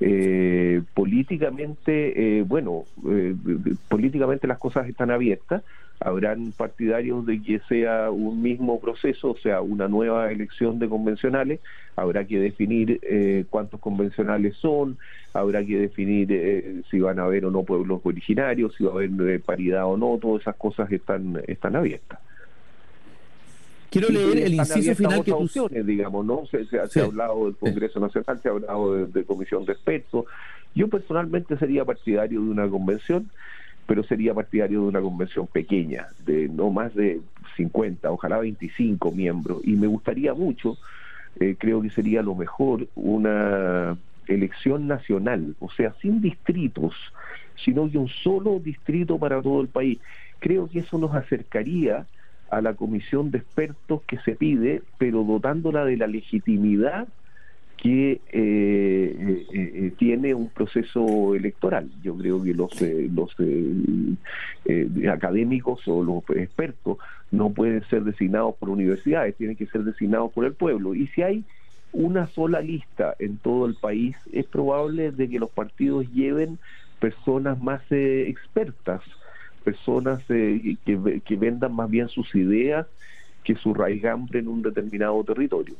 Eh, 0.00 0.82
políticamente, 0.94 2.38
eh, 2.38 2.42
bueno, 2.42 2.84
eh, 3.08 3.34
políticamente 3.88 4.46
las 4.46 4.58
cosas 4.58 4.88
están 4.88 5.10
abiertas. 5.10 5.62
Habrán 6.00 6.52
partidarios 6.52 7.26
de 7.26 7.42
que 7.42 7.58
sea 7.68 8.10
un 8.10 8.40
mismo 8.40 8.80
proceso, 8.80 9.32
o 9.32 9.36
sea, 9.38 9.60
una 9.60 9.88
nueva 9.88 10.30
elección 10.30 10.78
de 10.78 10.88
convencionales. 10.88 11.60
Habrá 11.96 12.24
que 12.24 12.38
definir 12.38 13.00
cuántos 13.50 13.80
convencionales 13.80 14.56
son, 14.58 14.96
habrá 15.34 15.64
que 15.64 15.76
definir 15.76 16.84
si 16.88 17.00
van 17.00 17.18
a 17.18 17.24
haber 17.24 17.44
o 17.46 17.50
no 17.50 17.64
pueblos 17.64 18.00
originarios, 18.04 18.76
si 18.76 18.84
va 18.84 18.92
a 18.92 18.94
haber 18.94 19.40
paridad 19.40 19.86
o 19.86 19.96
no. 19.96 20.16
Todas 20.18 20.42
esas 20.42 20.54
cosas 20.54 20.92
están 20.92 21.42
están 21.48 21.74
abiertas. 21.74 22.20
Quiero 23.90 24.08
leer 24.10 24.38
el 24.38 24.54
inciso 24.54 24.94
final 24.94 25.24
que 25.24 25.32
opciones, 25.32 25.86
digamos, 25.86 26.24
¿no? 26.24 26.42
Se, 26.46 26.78
ha 26.78 27.04
hablado 27.04 27.46
del 27.46 27.56
Congreso 27.56 28.00
Nacional, 28.00 28.40
se 28.42 28.48
ha 28.48 28.52
hablado 28.52 29.06
de, 29.06 29.24
comisión 29.24 29.64
de 29.64 29.72
expertos. 29.72 30.26
Yo 30.74 30.88
personalmente 30.88 31.56
sería 31.56 31.84
partidario 31.84 32.42
de 32.42 32.50
una 32.50 32.68
convención, 32.68 33.30
pero 33.86 34.02
sería 34.04 34.34
partidario 34.34 34.82
de 34.82 34.88
una 34.88 35.00
convención 35.00 35.46
pequeña, 35.46 36.08
de 36.26 36.48
no 36.48 36.70
más 36.70 36.94
de 36.94 37.20
50, 37.56 38.10
ojalá 38.10 38.38
25 38.38 39.10
miembros. 39.12 39.60
Y 39.64 39.76
me 39.76 39.86
gustaría 39.86 40.34
mucho, 40.34 40.76
eh, 41.40 41.56
creo 41.58 41.80
que 41.80 41.90
sería 41.90 42.20
lo 42.20 42.34
mejor, 42.34 42.86
una 42.94 43.96
elección 44.26 44.86
nacional, 44.86 45.56
o 45.60 45.70
sea, 45.70 45.94
sin 46.02 46.20
distritos, 46.20 46.94
sino 47.64 47.90
que 47.90 47.96
un 47.96 48.08
solo 48.08 48.60
distrito 48.62 49.18
para 49.18 49.40
todo 49.40 49.62
el 49.62 49.68
país. 49.68 49.98
Creo 50.40 50.68
que 50.68 50.80
eso 50.80 50.98
nos 50.98 51.14
acercaría 51.14 52.06
a 52.50 52.60
la 52.60 52.74
comisión 52.74 53.30
de 53.30 53.38
expertos 53.38 54.02
que 54.06 54.18
se 54.18 54.34
pide, 54.34 54.82
pero 54.98 55.24
dotándola 55.24 55.84
de 55.84 55.96
la 55.96 56.06
legitimidad 56.06 57.08
que 57.78 58.12
eh, 58.12 58.20
eh, 58.32 59.46
eh, 59.52 59.92
tiene 59.96 60.34
un 60.34 60.48
proceso 60.48 61.34
electoral. 61.34 61.88
Yo 62.02 62.16
creo 62.16 62.42
que 62.42 62.52
los, 62.52 62.72
los 63.14 63.36
académicos 65.08 65.86
o 65.86 66.02
los 66.02 66.24
expertos 66.36 66.98
no 67.30 67.50
pueden 67.50 67.82
ser 67.84 68.02
designados 68.02 68.56
por 68.56 68.70
universidades, 68.70 69.36
tienen 69.36 69.56
que 69.56 69.66
ser 69.66 69.84
designados 69.84 70.32
por 70.32 70.44
el 70.44 70.54
pueblo. 70.54 70.94
Y 70.94 71.06
si 71.08 71.22
hay 71.22 71.44
una 71.92 72.26
sola 72.26 72.60
lista 72.60 73.14
en 73.20 73.38
todo 73.38 73.66
el 73.66 73.74
país, 73.74 74.16
es 74.32 74.46
probable 74.46 75.12
de 75.12 75.28
que 75.28 75.38
los 75.38 75.50
partidos 75.50 76.10
lleven 76.12 76.58
personas 76.98 77.62
más 77.62 77.80
expertas 77.90 79.02
personas 79.68 80.20
eh, 80.30 80.76
que, 80.86 81.36
vendan 81.36 81.74
más 81.74 81.90
bien 81.90 82.08
sus 82.08 82.34
ideas 82.34 82.86
que 83.44 83.54
su 83.54 83.74
raigambre 83.74 84.38
en 84.38 84.48
un 84.48 84.62
determinado 84.62 85.22
territorio. 85.24 85.74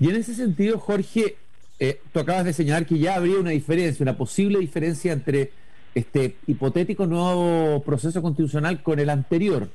Y 0.00 0.08
en 0.08 0.16
ese 0.16 0.34
sentido, 0.34 0.78
Jorge, 0.78 1.36
eh, 1.78 2.00
tú 2.10 2.20
acabas 2.20 2.46
de 2.46 2.54
señalar 2.54 2.86
que 2.86 2.98
ya 2.98 3.16
habría 3.16 3.38
una 3.38 3.50
diferencia, 3.50 4.02
una 4.02 4.16
posible 4.16 4.58
diferencia 4.60 5.12
entre 5.12 5.50
este 5.94 6.36
hipotético 6.46 7.06
nuevo 7.06 7.82
proceso 7.82 8.22
constitucional 8.22 8.82
con 8.82 8.98
el 8.98 9.10
anterior, 9.10 9.68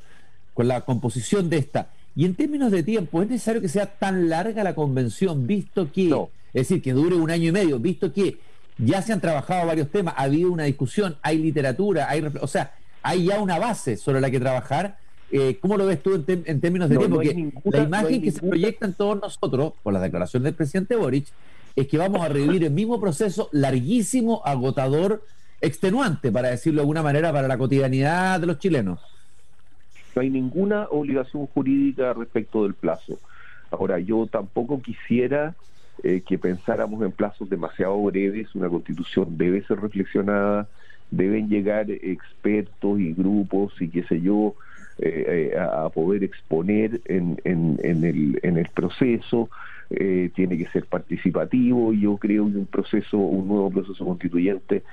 con 0.55 0.67
la 0.67 0.81
composición 0.81 1.49
de 1.51 1.57
esta. 1.57 1.91
Y 2.15 2.25
en 2.25 2.33
términos 2.33 2.71
de 2.71 2.81
tiempo, 2.81 3.21
¿es 3.21 3.29
necesario 3.29 3.61
que 3.61 3.69
sea 3.69 3.85
tan 3.85 4.29
larga 4.29 4.63
la 4.63 4.73
convención, 4.73 5.45
visto 5.45 5.91
que, 5.91 6.09
es 6.09 6.67
decir, 6.67 6.81
que 6.81 6.93
dure 6.93 7.15
un 7.15 7.29
año 7.29 7.49
y 7.49 7.51
medio, 7.51 7.79
visto 7.79 8.11
que 8.11 8.39
ya 8.77 9.01
se 9.01 9.13
han 9.13 9.21
trabajado 9.21 9.65
varios 9.67 9.89
temas, 9.89 10.13
ha 10.17 10.23
habido 10.23 10.51
una 10.51 10.63
discusión, 10.63 11.17
hay 11.21 11.37
literatura, 11.37 12.09
hay, 12.09 12.23
o 12.41 12.47
sea, 12.47 12.73
hay 13.01 13.25
ya 13.25 13.39
una 13.41 13.59
base 13.59 13.97
sobre 13.97 14.21
la 14.21 14.29
que 14.29 14.39
trabajar. 14.39 14.97
Eh, 15.31 15.57
¿Cómo 15.59 15.77
lo 15.77 15.85
ves 15.85 16.01
tú 16.01 16.13
en, 16.13 16.61
términos 16.61 16.89
de 16.89 16.97
tiempo? 16.97 17.19
que 17.19 17.51
la 17.65 17.83
imagen 17.83 18.21
que 18.21 18.31
se 18.31 18.41
proyecta 18.41 18.85
en 18.85 18.93
todos 18.93 19.19
nosotros, 19.19 19.73
por 19.83 19.93
la 19.93 19.99
declaración 19.99 20.43
del 20.43 20.53
presidente 20.53 20.95
Boric, 20.95 21.27
es 21.75 21.87
que 21.87 21.97
vamos 21.97 22.21
a 22.21 22.29
revivir 22.29 22.63
el 22.63 22.71
mismo 22.71 22.99
proceso 22.99 23.49
larguísimo, 23.51 24.41
agotador, 24.45 25.23
extenuante, 25.59 26.31
para 26.31 26.49
decirlo 26.49 26.77
de 26.77 26.83
alguna 26.83 27.03
manera, 27.03 27.33
para 27.33 27.47
la 27.47 27.57
cotidianidad 27.57 28.39
de 28.39 28.47
los 28.47 28.59
chilenos. 28.59 28.99
No 30.15 30.21
hay 30.21 30.29
ninguna 30.29 30.87
obligación 30.89 31.45
jurídica 31.47 32.13
respecto 32.13 32.63
del 32.63 32.73
plazo. 32.73 33.19
Ahora, 33.69 33.99
yo 33.99 34.27
tampoco 34.27 34.81
quisiera 34.81 35.55
eh, 36.03 36.21
que 36.27 36.37
pensáramos 36.37 37.01
en 37.01 37.11
plazos 37.11 37.49
demasiado 37.49 37.99
breves, 38.03 38.53
una 38.53 38.69
constitución 38.69 39.35
debe 39.35 39.63
ser 39.63 39.79
reflexionada, 39.79 40.67
deben 41.09 41.49
llegar 41.49 41.89
expertos 41.89 42.99
y 42.99 43.13
grupos 43.13 43.73
y 43.81 43.89
qué 43.89 44.03
sé 44.03 44.21
yo 44.21 44.53
eh, 44.99 45.51
eh, 45.53 45.57
a, 45.57 45.89
poder 45.89 46.23
exponer 46.23 47.01
en, 47.05 47.41
en, 47.45 47.79
en, 47.81 48.03
el, 48.03 48.39
en 48.43 48.57
el 48.57 48.69
proceso, 48.69 49.49
tiene 49.89 50.57
que 50.57 50.67
ser 50.67 50.85
participativo 50.85 51.93
y 51.93 52.01
yo 52.01 52.17
creo 52.17 52.45
que 52.51 52.57
un 52.57 52.65
proceso, 52.65 53.17
un 53.17 53.47
nuevo 53.47 53.71
proceso 53.71 54.05
constituyente 54.05 54.83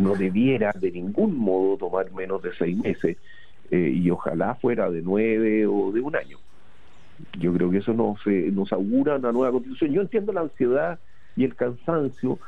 no 0.00 0.14
debiera 0.14 0.72
de 0.72 0.90
ningún 0.90 1.36
modo 1.36 1.76
tomar 1.76 2.10
menos 2.12 2.42
de 2.42 2.54
seis 2.58 2.74
meses 2.78 3.18
y 3.70 4.08
ojalá 4.08 4.54
fuera 4.54 4.90
de 4.90 5.02
nueve 5.02 5.66
o 5.66 5.92
de 5.92 6.00
un 6.00 6.16
año. 6.16 6.38
Yo 7.38 7.52
creo 7.52 7.70
que 7.70 7.78
eso 7.78 7.92
nos, 7.92 8.18
nos 8.26 8.72
augura 8.72 9.16
una 9.16 9.32
nueva 9.32 9.52
constitución. 9.52 9.92
Yo 9.92 10.02
entiendo 10.02 10.32
la 10.32 10.42
ansiedad 10.42 10.98
y 11.36 11.44
el 11.44 11.54
cansancio 11.54 12.38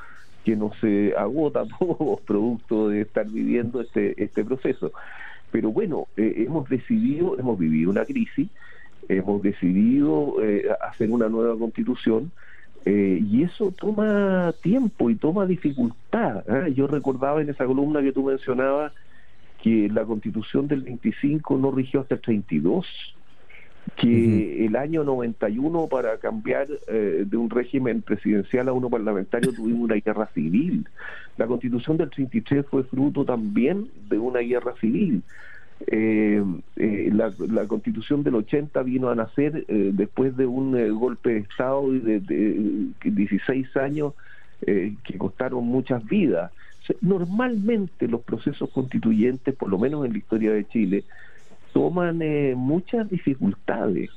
que 0.44 0.56
nos 0.56 0.72
eh, 0.82 1.14
agota 1.16 1.60
a 1.62 1.66
todos 1.66 2.20
producto 2.20 2.88
de 2.88 3.02
estar 3.02 3.26
viviendo 3.26 3.80
este, 3.80 4.22
este 4.22 4.44
proceso. 4.44 4.92
Pero 5.50 5.70
bueno, 5.70 6.06
eh, 6.16 6.44
hemos 6.46 6.68
decidido, 6.68 7.38
hemos 7.38 7.58
vivido 7.58 7.90
una 7.90 8.04
crisis, 8.04 8.48
hemos 9.08 9.42
decidido 9.42 10.36
eh, 10.42 10.68
hacer 10.88 11.10
una 11.10 11.28
nueva 11.28 11.58
constitución 11.58 12.30
y 12.86 13.42
eso 13.42 13.74
toma 13.78 14.54
tiempo 14.62 15.10
y 15.10 15.14
toma 15.14 15.44
dificultad. 15.44 16.42
Yo 16.74 16.86
recordaba 16.86 17.42
en 17.42 17.50
esa 17.50 17.66
columna 17.66 18.00
que 18.00 18.10
tú 18.10 18.24
mencionabas 18.24 18.94
que 19.62 19.90
la 19.90 20.06
constitución 20.06 20.66
del 20.66 20.80
25 20.80 21.58
no 21.58 21.72
rigió 21.72 22.00
hasta 22.00 22.14
el 22.14 22.22
32 22.22 22.86
que 23.96 24.64
el 24.64 24.76
año 24.76 25.04
91 25.04 25.88
para 25.88 26.18
cambiar 26.18 26.66
eh, 26.88 27.24
de 27.26 27.36
un 27.36 27.50
régimen 27.50 28.02
presidencial 28.02 28.68
a 28.68 28.72
uno 28.72 28.88
parlamentario 28.88 29.52
tuvimos 29.52 29.82
una 29.82 29.96
guerra 29.96 30.26
civil. 30.34 30.88
La 31.36 31.46
constitución 31.46 31.96
del 31.96 32.10
33 32.10 32.66
fue 32.66 32.84
fruto 32.84 33.24
también 33.24 33.88
de 34.08 34.18
una 34.18 34.40
guerra 34.40 34.74
civil. 34.80 35.22
Eh, 35.86 36.42
eh, 36.76 37.10
la, 37.12 37.66
constitución 37.66 38.22
del 38.22 38.34
80 38.34 38.82
vino 38.82 39.08
a 39.08 39.14
nacer 39.14 39.64
después 39.66 40.36
de 40.36 40.46
un 40.46 40.98
golpe 40.98 41.30
de 41.30 41.38
Estado 41.38 41.90
de, 41.92 42.20
de 42.20 42.92
16 43.02 43.76
años 43.76 44.14
que 44.60 45.18
costaron 45.18 45.64
muchas 45.64 46.04
vidas. 46.04 46.52
normalmente 47.00 48.08
los 48.08 48.20
procesos 48.20 48.68
constituyentes, 48.70 49.54
por 49.54 49.70
lo 49.70 49.78
menos 49.78 50.04
en 50.04 50.12
la 50.12 50.18
historia 50.18 50.52
de 50.52 50.66
Chile, 50.68 51.04
toman 51.72 52.20
eh, 52.22 52.54
muchas 52.56 53.08
dificultades 53.08 54.10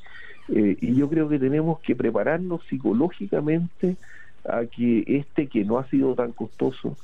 eh, 0.50 0.78
y 0.80 0.96
yo 0.96 1.10
creo 1.10 1.30
que 1.30 1.40
tenemos 1.40 1.80
que 1.80 1.96
prepararnos 1.96 2.62
psicológicamente 2.70 3.96
a 4.48 4.66
que 4.66 5.04
este 5.08 5.48
que 5.48 5.64
no 5.64 5.78
ha 5.78 5.90
sido 5.90 6.16
tan 6.16 6.34
costoso, 6.34 6.98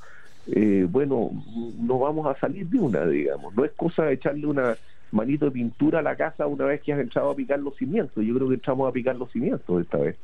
eh, 0.48 0.86
bueno, 0.90 1.32
no 1.80 2.00
vamos 2.00 2.28
a 2.28 2.38
salir 2.40 2.68
de 2.68 2.80
una, 2.80 3.06
digamos, 3.06 3.56
no 3.56 3.64
es 3.64 3.72
cosa 3.72 4.04
de 4.04 4.14
echarle 4.14 4.46
una 4.46 4.76
manito 5.12 5.46
de 5.46 5.52
pintura 5.52 6.00
a 6.00 6.02
la 6.04 6.16
casa 6.16 6.46
una 6.46 6.66
vez 6.66 6.82
que 6.82 6.94
has 6.94 7.00
entrado 7.00 7.32
a 7.32 7.36
picar 7.36 7.60
los 7.60 7.76
cimientos, 7.78 8.24
yo 8.24 8.36
creo 8.36 8.50
que 8.50 8.56
entramos 8.56 8.90
a 8.90 8.92
picar 8.92 9.16
los 9.16 9.32
cimientos 9.32 9.82
esta 9.82 9.98
vez. 9.98 10.18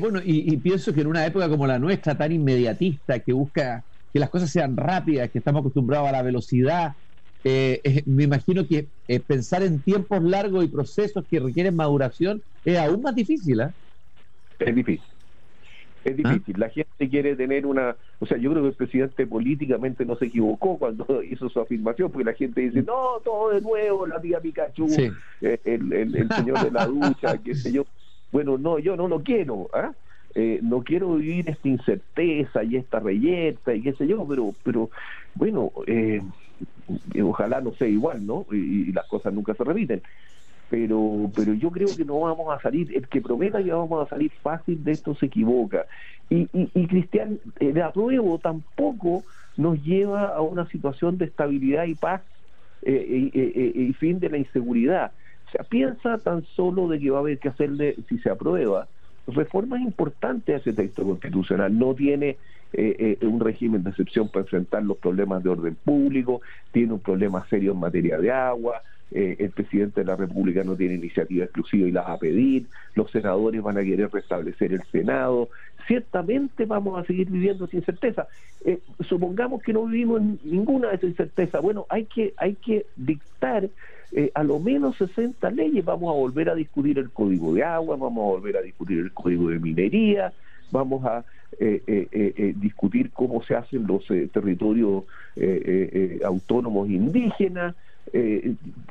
bueno, 0.00 0.20
y, 0.24 0.52
y 0.52 0.56
pienso 0.56 0.92
que 0.92 1.02
en 1.02 1.06
una 1.06 1.24
época 1.26 1.48
como 1.48 1.66
la 1.66 1.78
nuestra, 1.78 2.16
tan 2.16 2.32
inmediatista, 2.32 3.20
que 3.20 3.32
busca 3.32 3.84
que 4.12 4.18
las 4.18 4.30
cosas 4.30 4.50
sean 4.50 4.76
rápidas, 4.76 5.30
que 5.30 5.38
estamos 5.38 5.60
acostumbrados 5.60 6.08
a 6.08 6.12
la 6.12 6.22
velocidad, 6.22 6.94
eh, 7.44 8.02
me 8.06 8.24
imagino 8.24 8.66
que 8.66 8.88
eh, 9.06 9.20
pensar 9.20 9.62
en 9.62 9.80
tiempos 9.82 10.22
largos 10.22 10.64
y 10.64 10.68
procesos 10.68 11.24
que 11.30 11.40
requieren 11.40 11.76
maduración 11.76 12.42
es 12.64 12.78
aún 12.78 13.02
más 13.02 13.14
difícil. 13.14 13.60
¿eh? 13.60 13.68
Es 14.58 14.74
difícil. 14.74 15.06
Es 16.04 16.12
¿Ah? 16.24 16.32
difícil. 16.32 16.54
La 16.58 16.68
gente 16.68 17.08
quiere 17.08 17.36
tener 17.36 17.66
una. 17.66 17.96
O 18.18 18.26
sea, 18.26 18.36
yo 18.38 18.50
creo 18.50 18.62
que 18.62 18.68
el 18.70 18.74
presidente 18.74 19.26
políticamente 19.26 20.04
no 20.04 20.16
se 20.16 20.26
equivocó 20.26 20.78
cuando 20.78 21.22
hizo 21.22 21.48
su 21.48 21.60
afirmación, 21.60 22.10
porque 22.10 22.24
la 22.24 22.34
gente 22.34 22.60
dice: 22.60 22.82
no, 22.82 23.20
todo 23.24 23.50
de 23.50 23.60
nuevo, 23.60 24.06
la 24.06 24.20
tía 24.20 24.40
Pikachu, 24.40 24.86
el, 25.40 25.92
el, 25.92 26.28
señor 26.30 26.64
de 26.64 26.70
la 26.70 26.86
ducha, 26.86 27.38
qué 27.42 27.54
sé 27.54 27.72
yo. 27.72 27.86
Bueno, 28.30 28.58
no, 28.58 28.78
yo 28.78 28.96
no 28.96 29.08
lo 29.08 29.22
quiero, 29.22 29.70
¿ah? 29.72 29.92
Eh, 30.34 30.60
no 30.62 30.82
quiero 30.82 31.16
vivir 31.16 31.48
esta 31.48 31.68
incerteza 31.68 32.62
y 32.62 32.76
esta 32.76 33.00
reyerta 33.00 33.74
y 33.74 33.82
qué 33.82 33.94
sé 33.94 34.06
yo, 34.06 34.26
pero, 34.28 34.54
pero 34.62 34.90
bueno, 35.34 35.72
eh, 35.86 36.20
ojalá 37.22 37.60
no 37.60 37.72
sea 37.74 37.88
igual, 37.88 38.26
¿no? 38.26 38.46
Y, 38.52 38.92
las 38.92 39.06
cosas 39.06 39.32
nunca 39.32 39.54
se 39.54 39.64
repiten. 39.64 40.02
Pero, 40.70 41.30
pero 41.34 41.54
yo 41.54 41.70
creo 41.70 41.88
que 41.96 42.04
no 42.04 42.20
vamos 42.20 42.54
a 42.54 42.60
salir, 42.60 42.94
el 42.94 43.08
que 43.08 43.22
prometa 43.22 43.62
que 43.62 43.72
vamos 43.72 44.06
a 44.06 44.10
salir 44.10 44.30
fácil 44.42 44.84
de 44.84 44.92
esto 44.92 45.14
se 45.14 45.26
equivoca. 45.26 45.86
Y, 46.28 46.48
y, 46.52 46.86
Cristian, 46.86 47.38
el 47.58 47.80
apruebo 47.80 48.38
tampoco 48.38 49.24
nos 49.56 49.82
lleva 49.82 50.26
a 50.26 50.42
una 50.42 50.68
situación 50.68 51.16
de 51.16 51.24
estabilidad 51.24 51.84
y 51.84 51.94
paz 51.94 52.20
eh, 52.82 53.30
y 53.74 53.92
fin 53.94 54.20
de 54.20 54.28
la 54.28 54.38
inseguridad. 54.38 55.12
O 55.48 55.50
sea, 55.50 55.64
piensa 55.64 56.18
tan 56.18 56.44
solo 56.44 56.88
de 56.88 56.98
que 56.98 57.10
va 57.10 57.18
a 57.18 57.20
haber 57.20 57.38
que 57.38 57.48
hacerle, 57.48 57.96
si 58.08 58.18
se 58.18 58.28
aprueba, 58.28 58.86
reformas 59.26 59.80
importantes 59.80 60.54
a 60.54 60.58
ese 60.58 60.72
texto 60.74 61.04
constitucional. 61.04 61.76
No 61.78 61.94
tiene 61.94 62.36
eh, 62.72 63.16
eh, 63.20 63.26
un 63.26 63.40
régimen 63.40 63.82
de 63.82 63.90
excepción 63.90 64.28
para 64.28 64.42
enfrentar 64.42 64.82
los 64.82 64.98
problemas 64.98 65.42
de 65.42 65.50
orden 65.50 65.74
público, 65.74 66.40
tiene 66.72 66.92
un 66.94 67.00
problema 67.00 67.46
serio 67.48 67.72
en 67.72 67.80
materia 67.80 68.18
de 68.18 68.30
agua, 68.30 68.82
eh, 69.10 69.36
el 69.38 69.50
presidente 69.50 70.02
de 70.02 70.06
la 70.06 70.16
República 70.16 70.62
no 70.64 70.76
tiene 70.76 70.94
iniciativa 70.94 71.44
exclusiva 71.44 71.88
y 71.88 71.92
las 71.92 72.06
va 72.06 72.14
a 72.14 72.18
pedir, 72.18 72.66
los 72.94 73.10
senadores 73.10 73.62
van 73.62 73.78
a 73.78 73.82
querer 73.82 74.10
restablecer 74.12 74.72
el 74.72 74.82
Senado, 74.92 75.48
ciertamente 75.86 76.66
vamos 76.66 76.98
a 76.98 77.06
seguir 77.06 77.30
viviendo 77.30 77.66
sin 77.66 77.82
certeza. 77.82 78.28
supongamos 79.08 79.62
que 79.62 79.72
no 79.72 79.86
vivimos 79.86 80.20
en 80.20 80.38
ninguna 80.44 80.88
de 80.88 80.96
esas 80.96 81.10
incertezas, 81.10 81.62
bueno, 81.62 81.86
hay 81.88 82.04
que, 82.04 82.34
hay 82.36 82.54
que 82.54 82.84
dictar 82.96 83.68
eh, 84.12 84.30
a 84.34 84.42
lo 84.42 84.58
menos 84.58 84.96
60 84.96 85.50
leyes. 85.50 85.84
Vamos 85.84 86.10
a 86.10 86.16
volver 86.16 86.48
a 86.48 86.54
discutir 86.54 86.98
el 86.98 87.10
código 87.10 87.52
de 87.54 87.62
agua, 87.62 87.96
vamos 87.96 88.22
a 88.22 88.30
volver 88.36 88.56
a 88.56 88.62
discutir 88.62 88.98
el 88.98 89.12
código 89.12 89.50
de 89.50 89.58
minería, 89.58 90.32
vamos 90.70 91.04
a 91.04 91.24
eh, 91.58 91.82
eh, 91.86 92.54
discutir 92.56 93.10
cómo 93.10 93.42
se 93.42 93.54
hacen 93.54 93.86
los 93.86 94.06
territorios 94.32 95.04
autónomos 96.24 96.88
indígenas. 96.88 97.74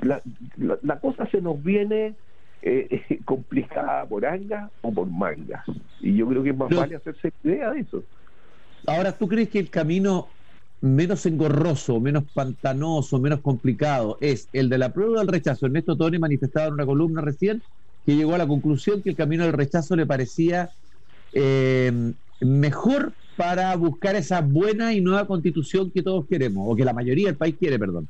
La, 0.02 0.22
la, 0.60 1.00
cosa 1.00 1.28
se 1.28 1.42
nos 1.42 1.64
viene 1.64 2.14
complicada 3.26 4.06
por 4.06 4.26
angas 4.26 4.70
o 4.82 4.92
por 4.92 5.08
mangas. 5.08 5.64
Y 6.02 6.16
yo 6.16 6.28
creo 6.28 6.44
que 6.44 6.50
es 6.52 6.58
más 6.58 6.70
vale 6.70 6.96
hacerse 6.96 7.32
idea 7.44 7.72
de 7.72 7.82
eso. 7.82 8.04
Ahora, 8.86 9.12
¿tú 9.12 9.28
crees 9.28 9.50
que 9.50 9.60
el 9.60 9.70
camino 9.70 10.28
menos 10.82 11.26
engorroso, 11.26 12.00
menos 12.00 12.26
pantanoso, 12.34 13.20
menos 13.20 13.42
complicado 13.42 14.18
es 14.22 14.48
el 14.54 14.70
de 14.70 14.78
la 14.78 14.94
prueba 14.94 15.20
del 15.20 15.28
rechazo. 15.28 15.66
Ernesto 15.66 15.96
Tony 15.96 16.20
manifestaba 16.20 16.68
en 16.68 16.74
una 16.74 16.86
columna 16.86 17.22
recién 17.22 17.64
que 18.06 18.16
llegó 18.16 18.36
a 18.36 18.38
la 18.38 18.48
conclusión 18.48 19.02
que 19.02 19.10
el 19.10 19.16
camino 19.16 19.44
del 19.44 19.54
rechazo 19.54 19.96
le 19.96 20.06
parecía 20.06 20.70
eh, 21.34 22.14
mejor 22.42 23.14
para 23.36 23.76
buscar 23.76 24.16
esa 24.16 24.42
buena 24.42 24.94
y 24.94 25.02
nueva 25.02 25.28
constitución 25.28 25.92
que 25.92 26.02
todos 26.02 26.26
queremos, 26.28 26.66
o 26.68 26.76
que 26.76 26.86
la 26.86 26.94
mayoría 26.94 27.28
del 27.28 27.38
país 27.38 27.56
quiere, 27.60 27.78
perdón. 27.78 28.08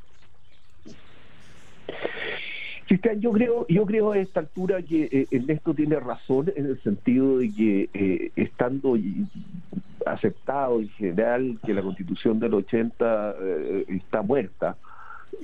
Cristian, 2.88 3.20
yo 3.20 3.32
creo, 3.34 3.66
yo 3.68 3.86
creo 3.86 4.14
a 4.14 4.18
esta 4.18 4.40
altura 4.40 4.82
que 4.82 5.10
eh, 5.12 5.28
Ernesto 5.30 5.74
tiene 5.74 6.00
razón 6.00 6.54
en 6.56 6.68
el 6.68 6.82
sentido 6.82 7.40
de 7.40 7.52
que 7.52 7.90
eh, 7.94 8.32
estando 8.38 8.98
aceptado 10.06 10.80
en 10.80 10.90
general 10.90 11.60
que 11.66 11.74
la 11.74 11.82
constitución 11.82 12.40
del 12.40 12.54
80 12.54 13.36
eh, 13.42 13.86
está 13.90 14.22
muerta, 14.22 14.78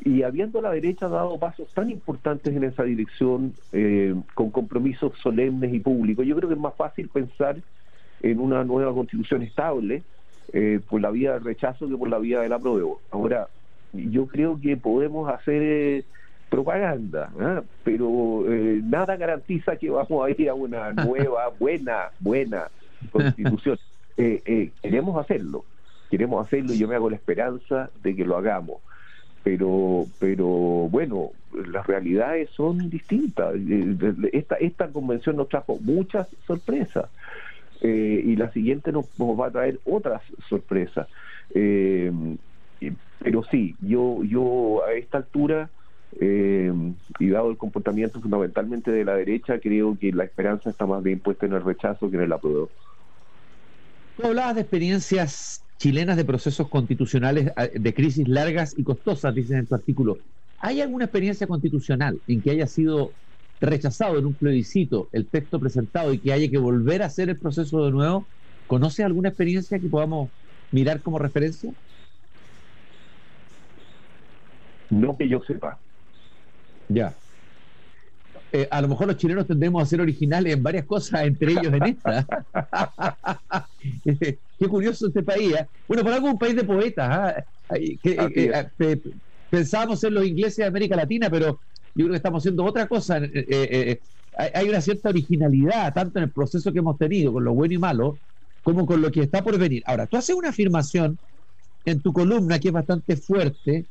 y 0.03 0.23
habiendo 0.23 0.61
la 0.61 0.71
derecha 0.71 1.07
dado 1.07 1.37
pasos 1.37 1.67
tan 1.73 1.89
importantes 1.89 2.55
en 2.55 2.63
esa 2.63 2.83
dirección, 2.83 3.53
eh, 3.71 4.15
con 4.33 4.49
compromisos 4.49 5.13
solemnes 5.21 5.73
y 5.73 5.79
públicos, 5.79 6.25
yo 6.25 6.35
creo 6.35 6.49
que 6.49 6.55
es 6.55 6.61
más 6.61 6.75
fácil 6.75 7.09
pensar 7.09 7.57
en 8.23 8.39
una 8.39 8.63
nueva 8.63 8.93
constitución 8.93 9.43
estable 9.43 10.01
eh, 10.51 10.79
por 10.89 11.01
la 11.01 11.11
vía 11.11 11.33
del 11.33 11.43
rechazo 11.43 11.87
que 11.87 11.97
por 11.97 12.09
la 12.09 12.17
vía 12.17 12.41
del 12.41 12.53
apruebo. 12.53 12.99
Ahora, 13.11 13.47
yo 13.93 14.25
creo 14.25 14.59
que 14.59 14.75
podemos 14.75 15.29
hacer 15.31 16.03
propaganda, 16.49 17.31
pero 17.83 18.45
nada 18.83 19.15
garantiza 19.17 19.75
que 19.75 19.89
vamos 19.89 20.25
a 20.25 20.29
ir 20.29 20.49
a 20.49 20.53
una 20.53 20.91
nueva, 21.05 21.49
buena, 21.59 22.09
buena 22.19 22.69
constitución. 23.11 23.77
Eh, 24.15 24.43
eh, 24.45 24.69
queremos 24.81 25.19
hacerlo, 25.19 25.65
queremos 26.11 26.45
hacerlo 26.45 26.73
y 26.73 26.77
yo 26.77 26.87
me 26.87 26.95
hago 26.95 27.09
la 27.09 27.15
esperanza 27.15 27.89
de 28.03 28.15
que 28.15 28.25
lo 28.25 28.37
hagamos. 28.37 28.77
Pero, 29.43 30.05
pero 30.19 30.47
bueno, 30.47 31.31
las 31.51 31.85
realidades 31.87 32.49
son 32.51 32.89
distintas. 32.89 33.55
Eh, 33.55 33.97
esta, 34.31 34.55
esta 34.55 34.87
convención 34.89 35.35
nos 35.35 35.49
trajo 35.49 35.79
muchas 35.81 36.27
sorpresas 36.45 37.09
y 37.89 38.35
la 38.35 38.51
siguiente 38.51 38.91
nos, 38.91 39.05
va 39.19 39.47
a 39.47 39.51
traer 39.51 39.79
otras 39.85 40.21
sorpresas. 40.49 41.07
pero 41.51 43.43
sí, 43.51 43.75
yo, 43.81 44.23
yo 44.23 44.83
a 44.85 44.93
esta 44.93 45.17
altura 45.19 45.69
y 46.21 47.29
dado 47.29 47.49
el 47.49 47.57
comportamiento 47.57 48.21
fundamentalmente 48.21 48.91
de 48.91 49.05
la 49.05 49.15
derecha, 49.15 49.59
creo 49.59 49.97
que 49.99 50.11
la 50.11 50.23
esperanza 50.23 50.69
está 50.69 50.85
más 50.85 51.03
bien 51.03 51.19
puesta 51.19 51.45
en 51.45 51.53
el 51.53 51.63
rechazo 51.63 52.09
que 52.09 52.17
en 52.17 52.23
el 52.23 52.33
apruebo. 52.33 52.69
Tú 54.17 54.27
hablabas 54.27 54.55
de 54.55 54.61
experiencias 54.61 55.63
chilenas 55.77 56.17
de 56.17 56.23
procesos 56.23 56.69
constitucionales 56.69 57.51
ah, 57.55 57.67
de 57.67 57.93
crisis 57.93 58.27
largas 58.27 58.77
y 58.77 58.83
costosas, 58.83 59.33
dices 59.33 59.57
en 59.57 59.67
tu 59.67 59.75
artículo. 59.75 60.19
¿Hay 60.59 60.81
alguna 60.81 61.05
experiencia 61.05 61.47
constitucional 61.47 62.19
en 62.27 62.41
que 62.41 62.51
haya 62.51 62.67
sido 62.67 63.11
rechazado 63.65 64.17
en 64.17 64.25
un 64.25 64.33
plebiscito 64.33 65.09
el 65.11 65.25
texto 65.25 65.59
presentado 65.59 66.13
y 66.13 66.19
que 66.19 66.33
haya 66.33 66.49
que 66.49 66.57
volver 66.57 67.01
a 67.01 67.07
hacer 67.07 67.29
el 67.29 67.37
proceso 67.37 67.85
de 67.85 67.91
nuevo? 67.91 68.27
¿Conoces 68.67 69.05
alguna 69.05 69.29
experiencia 69.29 69.79
que 69.79 69.87
podamos 69.87 70.29
mirar 70.71 71.01
como 71.01 71.19
referencia? 71.19 71.71
No 74.89 75.17
que 75.17 75.27
yo 75.27 75.41
sepa. 75.43 75.79
Ya. 76.89 77.13
Eh, 78.51 78.67
a 78.69 78.81
lo 78.81 78.87
mejor 78.87 79.07
los 79.07 79.17
chilenos 79.17 79.47
tendremos 79.47 79.81
a 79.81 79.85
ser 79.85 79.99
originales 79.99 80.53
en 80.53 80.61
varias 80.61 80.85
cosas, 80.85 81.23
entre 81.23 81.53
ellos 81.53 81.73
en 81.73 81.83
esta. 81.83 82.27
Qué 84.03 84.67
curioso 84.67 85.07
este 85.07 85.23
país. 85.23 85.55
¿eh? 85.55 85.65
Bueno, 85.87 86.03
por 86.03 86.13
algo 86.13 86.29
un 86.29 86.37
país 86.37 86.55
de 86.55 86.63
poetas. 86.63 87.09
¿ah? 87.09 87.43
Eh, 87.73 89.01
pensábamos 89.49 89.99
ser 89.99 90.11
los 90.11 90.25
ingleses 90.25 90.57
de 90.57 90.65
América 90.65 90.95
Latina, 90.95 91.29
pero 91.31 91.59
yo 91.95 92.05
creo 92.05 92.09
que 92.09 92.17
estamos 92.17 92.41
haciendo 92.41 92.63
otra 92.63 92.87
cosa. 92.87 93.21
hay 94.35 94.69
una 94.69 94.81
cierta 94.81 95.09
originalidad, 95.09 95.93
tanto 95.93 96.19
en 96.19 96.25
el 96.25 96.31
proceso 96.31 96.71
que 96.71 96.79
hemos 96.79 96.97
tenido, 96.97 97.33
con 97.33 97.43
lo 97.43 97.53
bueno 97.53 97.73
y 97.73 97.77
malo, 97.77 98.19
como 98.63 98.85
con 98.85 99.01
lo 99.01 99.11
que 99.11 99.21
está 99.21 99.43
por 99.43 99.57
venir. 99.57 99.83
Ahora, 99.85 100.07
tú 100.07 100.17
haces 100.17 100.35
una 100.35 100.49
afirmación 100.49 101.17
en 101.85 102.01
tu 102.01 102.13
columna 102.13 102.59
que 102.59 102.69
es 102.69 102.73
bastante 102.73 103.17
fuerte, 103.17 103.87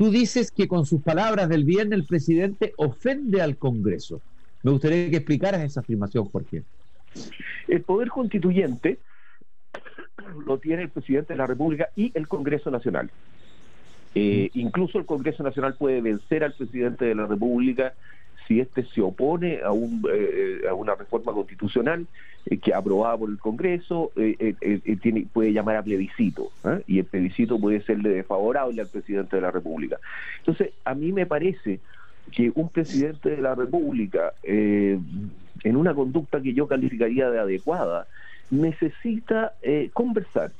Tú 0.00 0.10
dices 0.10 0.50
que 0.50 0.66
con 0.66 0.86
sus 0.86 1.02
palabras 1.02 1.50
del 1.50 1.64
viernes 1.64 1.98
el 1.98 2.06
presidente 2.06 2.72
ofende 2.78 3.42
al 3.42 3.58
Congreso. 3.58 4.22
Me 4.62 4.70
gustaría 4.70 5.10
que 5.10 5.16
explicaras 5.18 5.62
esa 5.62 5.80
afirmación, 5.80 6.24
Jorge. 6.24 6.64
El 7.68 7.82
poder 7.82 8.08
constituyente 8.08 8.98
lo 10.46 10.58
tiene 10.58 10.84
el 10.84 10.88
presidente 10.88 11.34
de 11.34 11.36
la 11.36 11.46
República 11.46 11.90
y 11.94 12.12
el 12.14 12.28
Congreso 12.28 12.70
Nacional. 12.70 13.10
Eh, 14.14 14.50
incluso 14.54 14.98
el 14.98 15.06
Congreso 15.06 15.42
Nacional 15.42 15.74
puede 15.74 16.00
vencer 16.00 16.42
al 16.42 16.52
presidente 16.52 17.04
de 17.04 17.14
la 17.14 17.26
República 17.26 17.94
si 18.50 18.58
éste 18.58 18.84
se 18.92 19.00
opone 19.00 19.60
a, 19.62 19.70
un, 19.70 20.02
eh, 20.12 20.62
a 20.68 20.74
una 20.74 20.96
reforma 20.96 21.32
constitucional 21.32 22.04
eh, 22.46 22.58
que 22.58 22.74
aprobada 22.74 23.16
por 23.16 23.30
el 23.30 23.38
Congreso, 23.38 24.10
eh, 24.16 24.56
tiene, 25.00 25.28
puede 25.32 25.52
llamar 25.52 25.76
a 25.76 25.84
plebiscito, 25.84 26.50
y 26.88 26.98
el 26.98 27.04
plebiscito 27.04 27.60
puede 27.60 27.80
serle 27.82 28.08
desfavorable 28.08 28.82
al 28.82 28.88
presidente 28.88 29.36
de 29.36 29.42
la 29.42 29.52
República. 29.52 29.98
Entonces, 30.38 30.72
a 30.84 30.96
mí 30.96 31.12
me 31.12 31.26
parece 31.26 31.78
que 32.32 32.50
un 32.56 32.68
presidente 32.70 33.30
de 33.30 33.40
la 33.40 33.54
República, 33.54 34.34
en 34.42 35.76
una 35.76 35.94
conducta 35.94 36.42
que 36.42 36.52
yo 36.52 36.66
calificaría 36.66 37.30
de 37.30 37.38
adecuada, 37.38 38.08
necesita 38.50 39.52
conversar 39.92 40.50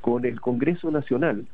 con 0.00 0.24
el 0.24 0.40
Congreso 0.40 0.92
Nacional 0.92 1.46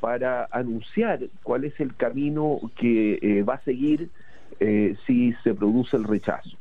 para 0.00 0.48
anunciar 0.50 1.20
cuál 1.42 1.64
es 1.64 1.78
el 1.80 1.94
camino 1.94 2.60
que 2.76 3.44
va 3.46 3.54
a 3.54 3.60
seguir 3.64 4.10
eh, 4.60 4.96
si 5.06 5.34
se 5.44 5.54
produce 5.54 5.96
el 5.96 6.02
rechazo. 6.02 6.56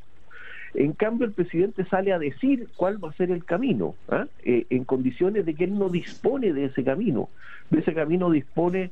En 0.76 0.94
cambio, 0.94 1.26
el 1.26 1.34
presidente 1.34 1.84
sale 1.86 2.14
a 2.14 2.20
decir 2.20 2.68
cuál 2.76 3.04
va 3.04 3.10
a 3.10 3.14
ser 3.14 3.32
el 3.32 3.44
camino, 3.44 3.96
¿ah? 4.10 4.28
eh, 4.44 4.68
en 4.70 4.84
condiciones 4.84 5.48
de 5.48 5.56
que 5.56 5.64
él 5.64 5.80
no 5.80 5.90
dispone 5.90 6.54
de 6.54 6.66
ese 6.66 6.84
camino. 6.84 7.30
De 7.72 7.80
ese 7.80 7.96
camino 7.96 8.30
dispone 8.30 8.92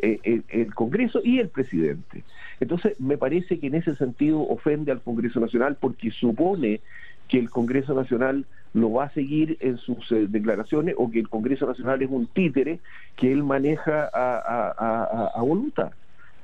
eh, 0.00 0.42
el, 0.48 0.74
Congreso 0.74 1.20
y 1.22 1.38
el 1.38 1.48
presidente. 1.48 2.24
Entonces, 2.58 2.98
me 2.98 3.16
parece 3.16 3.60
que 3.60 3.68
en 3.68 3.76
ese 3.76 3.94
sentido 3.94 4.40
ofende 4.40 4.90
al 4.90 5.00
Congreso 5.00 5.38
Nacional 5.38 5.76
porque 5.78 6.10
supone 6.10 6.80
que 7.28 7.38
el 7.38 7.50
Congreso 7.50 7.94
Nacional 7.94 8.46
lo 8.72 8.92
va 8.92 9.04
a 9.04 9.10
seguir 9.10 9.56
en 9.60 9.78
sus 9.78 10.06
declaraciones 10.10 10.94
o 10.96 11.10
que 11.10 11.18
el 11.18 11.28
Congreso 11.28 11.66
Nacional 11.66 12.02
es 12.02 12.10
un 12.10 12.26
títere 12.26 12.80
que 13.16 13.32
él 13.32 13.42
maneja 13.42 14.08
a 14.12 15.40
voluntad. 15.42 15.92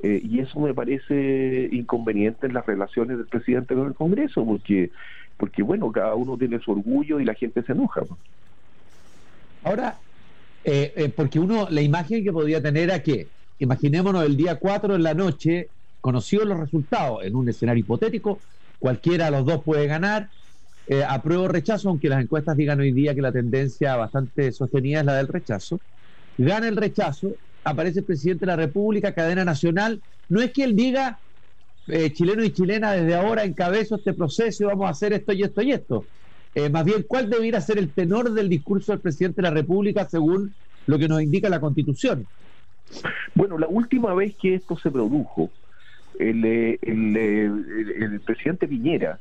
Eh, 0.02 0.20
y 0.22 0.40
eso 0.40 0.60
me 0.60 0.74
parece 0.74 1.68
inconveniente 1.72 2.46
en 2.46 2.54
las 2.54 2.66
relaciones 2.66 3.16
del 3.16 3.26
presidente 3.26 3.74
con 3.74 3.86
el 3.86 3.94
Congreso, 3.94 4.44
porque 4.44 4.90
porque 5.38 5.62
bueno, 5.62 5.92
cada 5.92 6.14
uno 6.14 6.38
tiene 6.38 6.58
su 6.60 6.72
orgullo 6.72 7.20
y 7.20 7.24
la 7.24 7.34
gente 7.34 7.62
se 7.62 7.72
enoja. 7.72 8.02
Ahora, 9.64 9.96
eh, 10.64 10.92
eh, 10.96 11.12
porque 11.14 11.38
uno, 11.38 11.68
la 11.70 11.82
imagen 11.82 12.24
que 12.24 12.32
podría 12.32 12.62
tener 12.62 12.84
era 12.84 13.02
que, 13.02 13.26
imaginémonos 13.58 14.24
el 14.24 14.36
día 14.36 14.56
4 14.56 14.94
en 14.94 15.02
la 15.02 15.12
noche, 15.12 15.68
conocidos 16.00 16.46
los 16.46 16.58
resultados, 16.58 17.22
en 17.22 17.36
un 17.36 17.48
escenario 17.50 17.80
hipotético, 17.80 18.38
cualquiera 18.78 19.26
de 19.26 19.32
los 19.32 19.44
dos 19.44 19.62
puede 19.62 19.86
ganar, 19.86 20.30
eh, 20.86 21.02
apruebo 21.06 21.44
o 21.44 21.48
rechazo, 21.48 21.88
aunque 21.88 22.08
las 22.08 22.22
encuestas 22.22 22.56
digan 22.56 22.80
hoy 22.80 22.92
día 22.92 23.14
que 23.14 23.22
la 23.22 23.32
tendencia 23.32 23.96
bastante 23.96 24.52
sostenida 24.52 25.00
es 25.00 25.06
la 25.06 25.16
del 25.16 25.28
rechazo, 25.28 25.80
gana 26.38 26.68
el 26.68 26.76
rechazo, 26.76 27.36
aparece 27.64 28.00
el 28.00 28.04
presidente 28.04 28.40
de 28.40 28.46
la 28.46 28.56
República, 28.56 29.12
cadena 29.12 29.44
nacional, 29.44 30.02
no 30.28 30.40
es 30.40 30.52
que 30.52 30.64
él 30.64 30.76
diga, 30.76 31.20
eh, 31.88 32.12
chileno 32.12 32.44
y 32.44 32.52
chilena, 32.52 32.92
desde 32.92 33.14
ahora 33.14 33.44
encabezo 33.44 33.96
este 33.96 34.14
proceso 34.14 34.64
y 34.64 34.66
vamos 34.66 34.86
a 34.86 34.90
hacer 34.90 35.12
esto 35.12 35.32
y 35.32 35.42
esto 35.42 35.62
y 35.62 35.72
esto. 35.72 36.06
Eh, 36.54 36.70
más 36.70 36.84
bien, 36.84 37.04
¿cuál 37.06 37.28
debería 37.28 37.60
ser 37.60 37.78
el 37.78 37.92
tenor 37.92 38.32
del 38.32 38.48
discurso 38.48 38.92
del 38.92 39.00
presidente 39.00 39.36
de 39.36 39.48
la 39.48 39.54
República 39.54 40.08
según 40.08 40.54
lo 40.86 40.98
que 40.98 41.08
nos 41.08 41.22
indica 41.22 41.48
la 41.48 41.60
Constitución? 41.60 42.26
Bueno, 43.34 43.58
la 43.58 43.68
última 43.68 44.14
vez 44.14 44.36
que 44.40 44.54
esto 44.54 44.76
se 44.78 44.90
produjo, 44.90 45.50
el, 46.18 46.44
eh, 46.44 46.78
el, 46.82 48.20
presidente 48.24 48.66
Piñera 48.66 49.20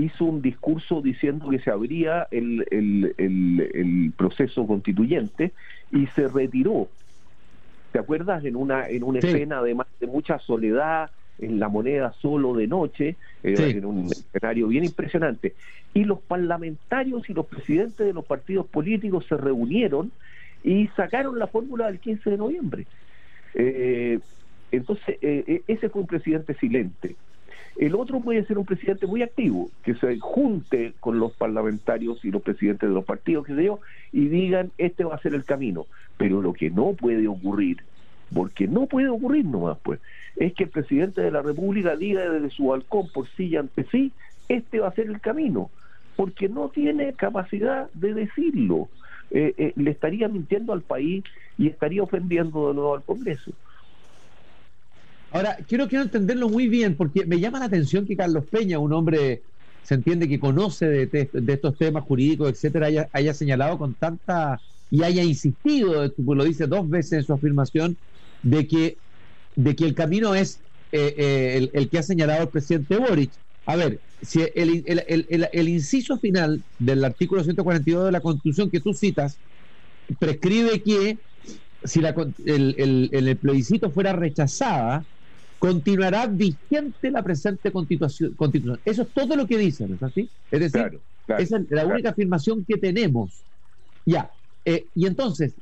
hizo 0.00 0.24
un 0.24 0.42
discurso 0.42 1.00
diciendo 1.00 1.48
que 1.50 1.58
se 1.58 1.70
abría 1.70 2.26
el, 2.30 2.66
el, 2.70 4.12
proceso 4.16 4.66
constituyente 4.66 5.52
y 5.92 6.06
se 6.08 6.28
retiró. 6.28 6.88
¿Te 7.92 7.98
acuerdas? 7.98 8.44
En 8.44 8.56
una, 8.56 8.88
en 8.88 9.02
una 9.02 9.18
escena 9.18 9.58
además 9.58 9.86
de 9.98 10.06
mucha 10.06 10.38
soledad, 10.38 11.10
en 11.38 11.58
la 11.58 11.68
moneda 11.68 12.12
solo 12.20 12.54
de 12.54 12.66
noche, 12.66 13.16
eh, 13.42 13.54
en 13.58 13.84
un 13.84 14.06
escenario 14.06 14.68
bien 14.68 14.84
impresionante. 14.84 15.54
Y 15.92 16.04
los 16.04 16.20
parlamentarios 16.20 17.28
y 17.28 17.34
los 17.34 17.46
presidentes 17.46 18.06
de 18.06 18.12
los 18.12 18.24
partidos 18.24 18.66
políticos 18.66 19.26
se 19.28 19.36
reunieron 19.36 20.12
y 20.62 20.88
sacaron 20.88 21.38
la 21.38 21.46
fórmula 21.46 21.86
del 21.86 21.98
15 21.98 22.30
de 22.30 22.36
noviembre. 22.36 22.86
Eh, 23.54 24.20
entonces, 24.70 25.18
eh, 25.20 25.62
ese 25.66 25.88
fue 25.88 26.02
un 26.02 26.06
presidente 26.06 26.54
silente. 26.54 27.16
El 27.76 27.94
otro 27.94 28.20
puede 28.20 28.44
ser 28.44 28.58
un 28.58 28.66
presidente 28.66 29.06
muy 29.06 29.22
activo, 29.22 29.70
que 29.82 29.94
se 29.94 30.18
junte 30.18 30.92
con 31.00 31.18
los 31.18 31.32
parlamentarios 31.32 32.24
y 32.24 32.30
los 32.30 32.42
presidentes 32.42 32.88
de 32.88 32.94
los 32.94 33.04
partidos, 33.04 33.46
que 33.46 33.54
sé 33.54 33.64
yo, 33.64 33.80
y 34.12 34.28
digan, 34.28 34.70
este 34.76 35.04
va 35.04 35.14
a 35.14 35.22
ser 35.22 35.34
el 35.34 35.44
camino. 35.44 35.86
Pero 36.16 36.42
lo 36.42 36.52
que 36.52 36.70
no 36.70 36.92
puede 36.92 37.26
ocurrir, 37.28 37.78
porque 38.34 38.66
no 38.68 38.86
puede 38.86 39.08
ocurrir 39.08 39.44
nomás, 39.44 39.78
pues, 39.82 40.00
es 40.36 40.52
que 40.54 40.64
el 40.64 40.70
presidente 40.70 41.20
de 41.20 41.30
la 41.30 41.42
República 41.42 41.96
diga 41.96 42.28
desde 42.28 42.50
su 42.50 42.66
balcón 42.66 43.08
por 43.08 43.28
sí 43.30 43.46
y 43.46 43.56
ante 43.56 43.84
sí, 43.84 44.12
este 44.48 44.80
va 44.80 44.88
a 44.88 44.94
ser 44.94 45.06
el 45.06 45.20
camino, 45.20 45.70
porque 46.16 46.48
no 46.48 46.68
tiene 46.68 47.12
capacidad 47.14 47.90
de 47.94 48.14
decirlo. 48.14 48.88
Eh, 49.30 49.54
eh, 49.58 49.72
le 49.76 49.92
estaría 49.92 50.28
mintiendo 50.28 50.72
al 50.72 50.82
país 50.82 51.24
y 51.56 51.68
estaría 51.68 52.02
ofendiendo 52.02 52.68
de 52.68 52.74
nuevo 52.74 52.96
al 52.96 53.04
Congreso. 53.04 53.52
Ahora, 55.32 55.56
quiero, 55.68 55.88
quiero 55.88 56.04
entenderlo 56.04 56.48
muy 56.48 56.68
bien, 56.68 56.96
porque 56.96 57.24
me 57.24 57.38
llama 57.38 57.60
la 57.60 57.66
atención 57.66 58.06
que 58.06 58.16
Carlos 58.16 58.44
Peña, 58.50 58.78
un 58.78 58.92
hombre, 58.92 59.42
se 59.84 59.94
entiende 59.94 60.28
que 60.28 60.40
conoce 60.40 60.86
de, 60.86 61.30
estos 61.48 61.78
temas 61.78 62.04
jurídicos, 62.04 62.50
etcétera, 62.50 63.08
haya, 63.12 63.34
señalado 63.34 63.78
con 63.78 63.94
tanta 63.94 64.60
y 64.90 65.04
haya 65.04 65.22
insistido, 65.22 66.12
lo 66.16 66.44
dice 66.44 66.66
dos 66.66 66.88
veces 66.88 67.12
en 67.12 67.24
su 67.24 67.32
afirmación, 67.32 67.96
de 68.42 68.66
que 68.66 68.96
de 69.56 69.76
que 69.76 69.84
el 69.84 69.94
camino 69.94 70.34
es 70.34 70.60
eh, 70.92 71.14
eh, 71.16 71.70
el, 71.72 71.88
que 71.88 71.98
ha 71.98 72.02
señalado 72.02 72.42
el 72.42 72.48
presidente 72.48 72.96
Boric. 72.96 73.30
A 73.66 73.76
ver, 73.76 74.00
si 74.22 74.40
el, 74.54 74.84
el, 75.52 75.68
inciso 75.68 76.18
final 76.18 76.62
del 76.78 77.04
artículo 77.04 77.44
142 77.44 78.06
de 78.06 78.12
la 78.12 78.20
Constitución 78.20 78.70
que 78.70 78.80
tú 78.80 78.94
citas 78.94 79.38
prescribe 80.18 80.80
que 80.80 81.18
si 81.84 82.00
la, 82.00 82.14
el, 82.44 83.38
plebiscito 83.40 83.90
fuera 83.90 84.12
rechazada, 84.12 85.04
continuará 85.60 86.26
vigente 86.26 87.12
la 87.12 87.22
presente 87.22 87.70
constitución, 87.70 88.34
constitución. 88.34 88.80
Eso 88.84 89.02
es 89.02 89.08
todo 89.10 89.36
lo 89.36 89.46
que 89.46 89.58
dicen, 89.58 89.90
¿no 89.90 89.94
es 89.94 90.02
así? 90.02 90.28
Es 90.50 90.60
decir, 90.60 90.98
esa 91.38 91.58
es 91.58 91.70
la 91.70 91.86
única 91.86 92.10
afirmación 92.10 92.64
que 92.64 92.76
tenemos. 92.78 93.44
Ya. 94.04 94.28
Eh, 94.64 94.86
y 94.96 95.06
entonces, 95.06 95.54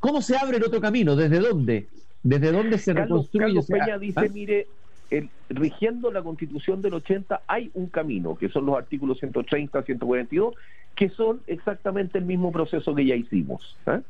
¿cómo 0.00 0.20
se 0.20 0.36
abre 0.36 0.58
el 0.58 0.64
otro 0.64 0.80
camino? 0.80 1.16
¿Desde 1.16 1.38
dónde? 1.38 1.86
¿Desde 2.22 2.52
dónde 2.52 2.76
se 2.78 2.92
reconstruye? 2.92 3.46
Carlos 3.46 3.66
Peña 3.66 3.98
dice, 3.98 4.20
¿ah? 4.20 4.28
mire, 4.32 4.66
el, 5.10 5.30
rigiendo 5.48 6.10
la 6.10 6.22
constitución 6.22 6.82
del 6.82 6.94
80 6.94 7.42
hay 7.46 7.70
un 7.74 7.86
camino, 7.86 8.36
que 8.36 8.48
son 8.48 8.66
los 8.66 8.76
artículos 8.76 9.18
130, 9.18 9.82
142, 9.82 10.54
que 10.96 11.08
son 11.10 11.40
exactamente 11.46 12.18
el 12.18 12.24
mismo 12.24 12.50
proceso 12.50 12.94
que 12.94 13.06
ya 13.06 13.14
hicimos. 13.14 13.76
¿ah? 13.86 14.00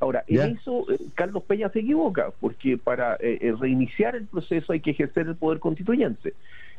Ahora, 0.00 0.24
en 0.26 0.56
eso 0.56 0.90
eh, 0.90 0.98
Carlos 1.14 1.42
Peña 1.44 1.68
se 1.70 1.80
equivoca, 1.80 2.30
porque 2.40 2.78
para 2.78 3.14
eh, 3.14 3.38
eh, 3.40 3.54
reiniciar 3.58 4.16
el 4.16 4.26
proceso 4.26 4.72
hay 4.72 4.80
que 4.80 4.92
ejercer 4.92 5.26
el 5.26 5.36
poder 5.36 5.58
constituyente. 5.58 6.34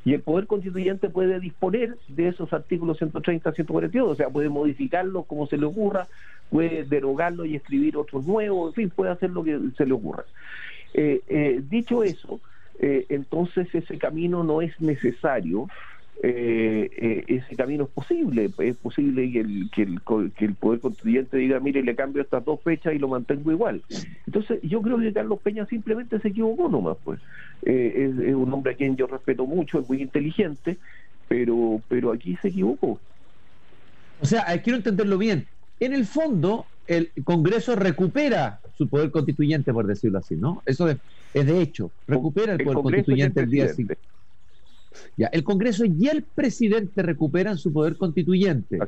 Y 0.06 0.14
el 0.14 0.22
poder 0.22 0.48
constituyente 0.48 1.10
puede 1.10 1.40
disponer 1.40 1.98
de 2.08 2.30
esos 2.30 2.54
artículos 2.54 2.98
130, 2.98 3.52
142, 3.52 4.10
o 4.10 4.16
sea, 4.16 4.30
puede 4.30 4.48
modificarlos 4.48 5.26
como 5.26 5.46
se 5.48 5.58
le 5.58 5.66
ocurra, 5.66 6.08
puede 6.50 6.86
derogarlo 6.86 7.46
y 7.46 7.56
escribir 7.56 7.98
otros 7.98 8.26
nuevos, 8.26 8.70
en 8.70 8.76
fin, 8.76 8.90
puede 8.90 9.12
hacer 9.12 9.30
lo 9.32 9.44
que 9.44 9.60
se 9.78 9.86
le 9.86 9.94
ocurra. 9.94 10.24
Eh, 10.94 11.22
eh, 11.28 11.62
dicho 11.70 12.04
eso, 12.04 12.40
eh, 12.80 13.06
entonces 13.10 13.68
ese 13.74 13.98
camino 13.98 14.44
no 14.44 14.62
es 14.62 14.80
necesario, 14.82 15.68
ese 16.22 17.56
camino 17.56 17.86
es 17.86 17.90
posible, 17.90 18.52
es 18.58 18.76
posible 18.76 19.32
que 19.32 19.40
el, 19.40 19.70
que, 19.74 19.84
el, 19.84 20.02
que 20.32 20.46
el 20.46 20.56
Poder 20.56 20.82
Constituyente 20.82 21.38
diga, 21.38 21.60
mire, 21.60 21.82
le 21.82 21.96
cambio 21.96 22.22
estas 22.22 22.44
dos 22.44 22.62
fechas 22.62 22.94
y 22.94 23.00
lo 23.00 23.08
mantengo 23.08 23.52
igual. 23.52 23.82
Entonces 24.26 24.60
yo 24.64 24.82
creo 24.82 25.00
que 25.00 25.14
Carlos 25.14 25.40
Peña 25.42 25.66
simplemente 25.66 26.20
se 26.20 26.30
equivocó 26.30 26.68
nomás, 26.68 26.98
pues. 27.04 27.22
Es, 27.62 28.18
es, 28.20 28.36
un 28.36 28.54
hombre 28.54 28.74
a 28.74 28.76
quien 28.76 28.96
yo 28.96 29.08
respeto 29.08 29.46
mucho, 29.46 29.80
es 29.80 29.88
muy 29.88 30.02
inteligente, 30.02 30.78
pero, 31.28 31.82
pero 31.88 32.12
aquí 32.12 32.38
se 32.42 32.50
equivocó. 32.50 33.00
O 34.22 34.26
sea, 34.26 34.46
quiero 34.62 34.78
entenderlo 34.78 35.18
bien. 35.18 35.48
En 35.80 35.94
el 35.94 36.06
fondo, 36.06 36.66
el 36.88 37.12
Congreso 37.24 37.76
recupera 37.76 38.60
su 38.78 38.88
poder 38.90 39.12
constituyente, 39.12 39.72
por 39.72 39.88
decirlo 39.88 40.20
así, 40.20 40.36
¿no? 40.36 40.62
Eso 40.66 40.90
es, 40.90 40.98
de 41.34 41.62
hecho, 41.62 41.92
recupera 42.08 42.54
el, 42.54 42.64
poder 42.64 42.82
constituyente 42.82 43.42
el, 43.42 43.50
día 43.50 43.70
siguiente. 43.70 43.98
Ya, 45.18 45.28
el 45.28 45.44
Congreso 45.44 45.86
y 45.86 46.08
el 46.08 46.24
presidente 46.24 47.02
recuperan 47.04 47.58
su 47.58 47.72
poder 47.72 47.98
constituyente. 47.98 48.80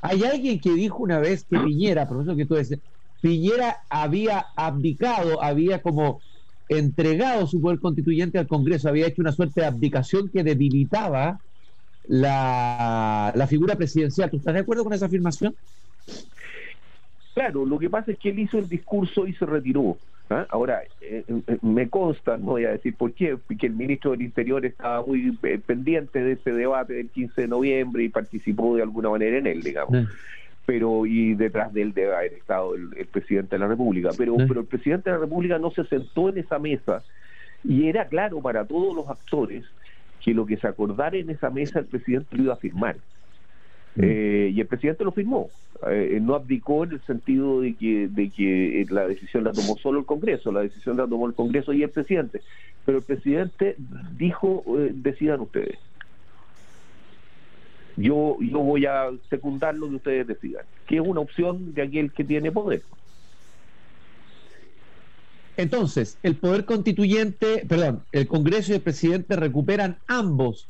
Hay 0.00 0.24
alguien 0.24 0.60
que 0.60 0.72
dijo 0.72 1.02
una 1.02 1.18
vez 1.18 1.44
que 1.44 1.58
Piñera, 1.58 2.08
profesor, 2.08 2.36
que 2.36 2.46
tú 2.46 2.54
dices, 2.54 2.80
Piñera 3.20 3.76
había 3.88 4.46
abdicado, 4.56 5.42
había 5.42 5.82
como 5.82 6.22
entregado 6.68 7.46
su 7.46 7.60
poder 7.60 7.80
constituyente 7.80 8.38
al 8.38 8.48
Congreso, 8.48 8.88
había 8.88 9.06
hecho 9.06 9.22
una 9.22 9.32
suerte 9.32 9.60
de 9.60 9.66
abdicación 9.66 10.30
que 10.30 10.42
debilitaba 10.42 11.40
la, 12.04 13.32
la 13.34 13.46
figura 13.46 13.76
presidencial. 13.76 14.30
¿Tú 14.30 14.38
estás 14.38 14.54
de 14.54 14.60
acuerdo 14.60 14.84
con 14.84 14.92
esa 14.92 15.06
afirmación? 15.06 15.54
Claro, 17.34 17.64
lo 17.64 17.78
que 17.78 17.88
pasa 17.88 18.12
es 18.12 18.18
que 18.18 18.30
él 18.30 18.40
hizo 18.40 18.58
el 18.58 18.68
discurso 18.68 19.26
y 19.26 19.34
se 19.34 19.46
retiró. 19.46 19.96
¿Ah? 20.30 20.46
Ahora, 20.50 20.82
eh, 21.00 21.24
eh, 21.26 21.58
me 21.62 21.88
consta, 21.88 22.36
no 22.36 22.52
voy 22.52 22.64
a 22.64 22.70
decir 22.70 22.94
por 22.94 23.12
qué, 23.12 23.36
que 23.58 23.66
el 23.66 23.74
ministro 23.74 24.12
del 24.12 24.22
Interior 24.22 24.64
estaba 24.64 25.04
muy 25.04 25.36
eh, 25.42 25.60
pendiente 25.64 26.22
de 26.22 26.32
ese 26.32 26.52
debate 26.52 26.94
del 26.94 27.08
15 27.10 27.42
de 27.42 27.48
noviembre 27.48 28.04
y 28.04 28.08
participó 28.08 28.76
de 28.76 28.82
alguna 28.82 29.10
manera 29.10 29.38
en 29.38 29.46
él, 29.46 29.62
digamos. 29.62 30.08
Pero, 30.64 31.06
y 31.06 31.34
detrás 31.34 31.72
de 31.72 31.82
él 31.82 31.92
debe 31.92 32.14
haber 32.14 32.34
estado 32.34 32.74
el, 32.74 33.06
presidente 33.06 33.56
de 33.56 33.58
la 33.58 33.68
República. 33.68 34.10
Pero, 34.16 34.36
pero 34.36 34.60
el 34.60 34.66
presidente 34.66 35.10
de 35.10 35.16
la 35.16 35.22
República 35.22 35.58
no 35.58 35.70
se 35.72 35.84
sentó 35.84 36.28
en 36.28 36.38
esa 36.38 36.58
mesa 36.58 37.02
y 37.64 37.88
era 37.88 38.06
claro 38.06 38.40
para 38.40 38.64
todos 38.64 38.94
los 38.94 39.08
actores 39.08 39.64
que 40.20 40.34
lo 40.34 40.46
que 40.46 40.56
se 40.56 40.68
acordara 40.68 41.16
en 41.16 41.30
esa 41.30 41.50
mesa 41.50 41.80
el 41.80 41.86
presidente 41.86 42.36
lo 42.36 42.44
iba 42.44 42.54
a 42.54 42.56
firmar. 42.56 42.96
Eh, 43.96 44.50
y 44.54 44.60
el 44.60 44.66
presidente 44.66 45.04
lo 45.04 45.12
firmó. 45.12 45.50
Eh, 45.90 46.18
no 46.22 46.34
abdicó 46.34 46.84
en 46.84 46.92
el 46.92 47.00
sentido 47.02 47.60
de 47.60 47.74
que, 47.74 48.08
de 48.08 48.30
que 48.30 48.86
la 48.90 49.06
decisión 49.06 49.44
la 49.44 49.52
tomó 49.52 49.76
solo 49.76 49.98
el 49.98 50.06
Congreso, 50.06 50.52
la 50.52 50.60
decisión 50.60 50.96
la 50.96 51.06
tomó 51.06 51.26
el 51.26 51.34
Congreso 51.34 51.72
y 51.72 51.82
el 51.82 51.90
presidente. 51.90 52.40
Pero 52.84 52.98
el 52.98 53.04
presidente 53.04 53.76
dijo, 54.16 54.64
eh, 54.78 54.92
decidan 54.94 55.40
ustedes. 55.40 55.78
Yo, 57.96 58.38
yo 58.40 58.60
voy 58.60 58.86
a 58.86 59.10
secundar 59.28 59.74
lo 59.74 59.88
que 59.90 59.96
ustedes 59.96 60.26
decidan, 60.26 60.64
que 60.86 60.96
es 60.96 61.02
una 61.02 61.20
opción 61.20 61.74
de 61.74 61.82
aquel 61.82 62.12
que 62.12 62.24
tiene 62.24 62.50
poder. 62.50 62.82
Entonces, 65.58 66.16
el 66.22 66.36
poder 66.36 66.64
constituyente, 66.64 67.66
perdón, 67.68 68.02
el 68.12 68.26
Congreso 68.26 68.72
y 68.72 68.76
el 68.76 68.80
presidente 68.80 69.36
recuperan 69.36 69.98
ambos 70.06 70.68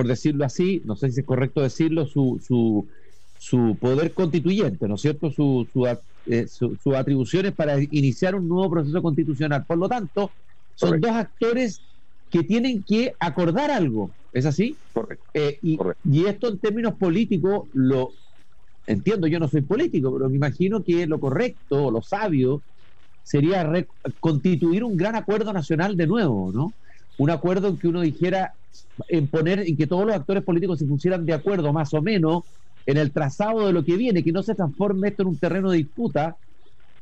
por 0.00 0.08
decirlo 0.08 0.46
así, 0.46 0.80
no 0.86 0.96
sé 0.96 1.10
si 1.10 1.20
es 1.20 1.26
correcto 1.26 1.60
decirlo, 1.60 2.06
su, 2.06 2.42
su, 2.42 2.88
su 3.36 3.76
poder 3.78 4.14
constituyente, 4.14 4.88
¿no 4.88 4.94
es 4.94 5.02
cierto? 5.02 5.30
Sus 5.30 5.68
su, 5.70 5.86
eh, 6.24 6.46
su, 6.48 6.96
atribuciones 6.96 7.52
para 7.52 7.78
iniciar 7.78 8.34
un 8.34 8.48
nuevo 8.48 8.70
proceso 8.70 9.02
constitucional. 9.02 9.66
Por 9.66 9.76
lo 9.76 9.90
tanto, 9.90 10.32
son 10.74 11.02
dos 11.02 11.10
actores 11.10 11.82
que 12.30 12.44
tienen 12.44 12.82
que 12.82 13.14
acordar 13.20 13.70
algo. 13.70 14.10
¿Es 14.32 14.46
así? 14.46 14.74
Correcto. 14.94 15.26
Eh, 15.34 15.58
y, 15.60 15.78
y, 16.04 16.24
esto 16.24 16.48
en 16.48 16.58
términos 16.58 16.94
políticos 16.94 17.68
lo 17.74 18.12
entiendo, 18.86 19.26
yo 19.26 19.38
no 19.38 19.48
soy 19.48 19.60
político, 19.60 20.10
pero 20.14 20.30
me 20.30 20.36
imagino 20.36 20.82
que 20.82 21.06
lo 21.06 21.20
correcto, 21.20 21.90
lo 21.90 22.00
sabio, 22.00 22.62
sería 23.22 23.70
constituir 24.18 24.82
un 24.82 24.96
gran 24.96 25.14
acuerdo 25.14 25.52
nacional 25.52 25.94
de 25.94 26.06
nuevo, 26.06 26.52
¿no? 26.54 26.72
Un 27.18 27.28
acuerdo 27.28 27.68
en 27.68 27.76
que 27.76 27.88
uno 27.88 28.00
dijera, 28.00 28.54
en 29.08 29.28
poner, 29.28 29.60
en 29.60 29.76
que 29.76 29.86
todos 29.86 30.06
los 30.06 30.14
actores 30.14 30.42
políticos 30.42 30.78
se 30.78 30.86
pusieran 30.86 31.24
de 31.26 31.32
acuerdo 31.32 31.72
más 31.72 31.92
o 31.94 32.02
menos 32.02 32.44
en 32.86 32.96
el 32.96 33.12
trazado 33.12 33.66
de 33.66 33.72
lo 33.72 33.84
que 33.84 33.96
viene, 33.96 34.24
que 34.24 34.32
no 34.32 34.42
se 34.42 34.54
transforme 34.54 35.08
esto 35.08 35.22
en 35.22 35.28
un 35.28 35.38
terreno 35.38 35.70
de 35.70 35.78
disputa, 35.78 36.36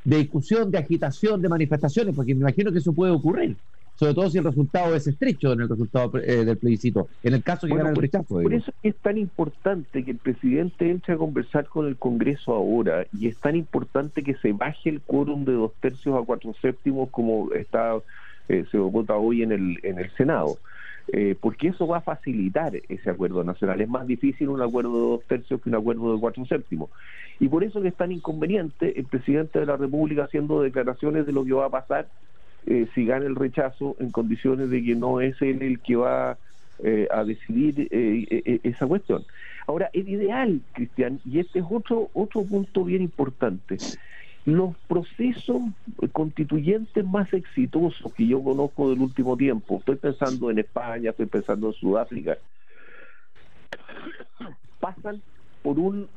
de 0.04 0.18
discusión, 0.18 0.70
de 0.70 0.78
agitación, 0.78 1.40
de 1.40 1.48
manifestaciones, 1.48 2.14
porque 2.14 2.35
me 2.35 2.40
imagino 2.40 2.72
que 2.72 2.78
eso 2.78 2.92
puede 2.92 3.12
ocurrir 3.12 3.57
sobre 3.98 4.14
todo 4.14 4.31
si 4.31 4.38
el 4.38 4.44
resultado 4.44 4.94
es 4.94 5.09
estrecho 5.09 5.52
en 5.52 5.62
el 5.62 5.68
resultado 5.68 6.12
eh, 6.18 6.44
del 6.44 6.57
plebiscito, 6.57 7.09
en 7.24 7.35
el 7.35 7.42
caso 7.42 7.66
que 7.66 7.74
gana 7.74 7.90
el 7.90 7.96
rechazo. 7.96 8.26
Por 8.28 8.54
eso 8.54 8.72
es 8.85 8.96
tan 8.98 9.18
importante 9.18 10.04
que 10.04 10.12
el 10.12 10.18
presidente 10.18 10.88
entre 10.88 11.14
a 11.14 11.16
conversar 11.16 11.66
con 11.66 11.88
el 11.88 11.96
Congreso 11.96 12.54
ahora 12.54 13.07
y 13.12 13.26
es 13.26 13.37
tan 13.38 13.57
importante 13.57 14.22
que 14.22 14.37
se 14.37 14.52
baje 14.52 14.88
el 14.88 15.00
quórum 15.00 15.44
de 15.44 15.54
dos 15.54 15.72
tercios 15.81 16.16
a 16.16 16.24
cuatro 16.24 16.54
séptimos 16.62 17.11
como 17.11 17.52
está 17.54 17.96
eh, 18.48 18.64
se 18.70 18.78
vota 18.78 19.16
hoy 19.16 19.42
en 19.42 19.50
el, 19.50 19.81
en 19.83 19.98
el 19.98 20.11
Senado. 20.12 20.59
Eh, 21.11 21.35
porque 21.40 21.68
eso 21.68 21.87
va 21.87 21.99
a 21.99 22.03
facilitar 22.03 22.73
ese 22.88 23.11
acuerdo 23.11 23.42
nacional. 23.42 23.81
Es 23.81 23.88
más 23.88 24.07
difícil 24.07 24.51
un 24.51 24.61
acuerdo 24.61 24.92
de 24.92 25.01
dos 25.01 25.25
tercios 25.25 25.61
que 25.62 25.71
un 25.71 25.77
acuerdo 25.77 26.12
de 26.12 26.21
cuatro 26.21 26.44
séptimos. 26.44 26.90
Y 27.40 27.49
por 27.49 27.64
eso 27.64 27.83
es 27.83 27.94
tan 27.94 28.12
inconveniente 28.12 28.99
el 28.99 29.07
presidente 29.07 29.59
de 29.59 29.66
la 29.66 29.77
República 29.77 30.25
haciendo 30.25 30.61
declaraciones 30.61 31.25
de 31.25 31.33
lo 31.33 31.44
que 31.44 31.53
va 31.53 31.66
a 31.66 31.71
pasar 31.71 32.09
eh, 32.66 32.87
si 32.94 33.07
gana 33.07 33.25
el 33.25 33.37
rechazo 33.37 33.97
en 34.01 34.11
condiciones 34.11 34.68
de 34.68 34.85
que 34.85 34.94
no 34.94 35.23
es 35.23 35.40
él 35.40 35.62
el 35.62 35.81
que 35.81 35.97
va 35.97 36.37
eh, 36.85 37.09
a 37.11 37.25
decidir 37.25 37.88
eh, 37.90 38.61
esa 38.62 38.87
cuestión. 38.87 39.25
Ahora, 39.66 39.88
el 39.94 40.09
ideal, 40.09 40.61
Cristian, 40.73 41.21
y 41.25 41.38
este 41.38 41.61
es 41.61 41.64
otro, 41.71 42.11
otro 42.12 42.42
punto 42.44 42.85
bien 42.85 43.01
importante, 43.01 43.79
los 44.48 44.74
procesos 44.88 45.61
constituyentes 46.12 47.04
más 47.04 47.30
exitosos 47.34 48.12
que 48.14 48.26
yo 48.26 48.42
conozco 48.42 48.88
del 48.88 49.00
último 49.00 49.37
tiempo, 49.37 49.76
estoy 49.78 49.96
pensando 49.96 50.50
en 50.50 50.58
España, 50.58 51.11
estoy 51.11 51.26
pensando 51.26 51.66
en 51.66 51.72
Sudáfrica, 51.74 52.38
pasan 54.80 55.20
por 55.62 55.78
un 55.78 56.08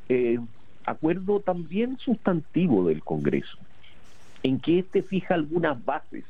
acuerdo 0.85 1.41
también 1.41 1.97
sustantivo 1.97 2.87
del 2.87 3.03
Congreso, 3.03 3.57
en 4.43 4.61
que 4.61 4.79
éste 4.79 5.03
fija 5.03 5.33
algunas 5.33 5.83
bases 5.83 6.23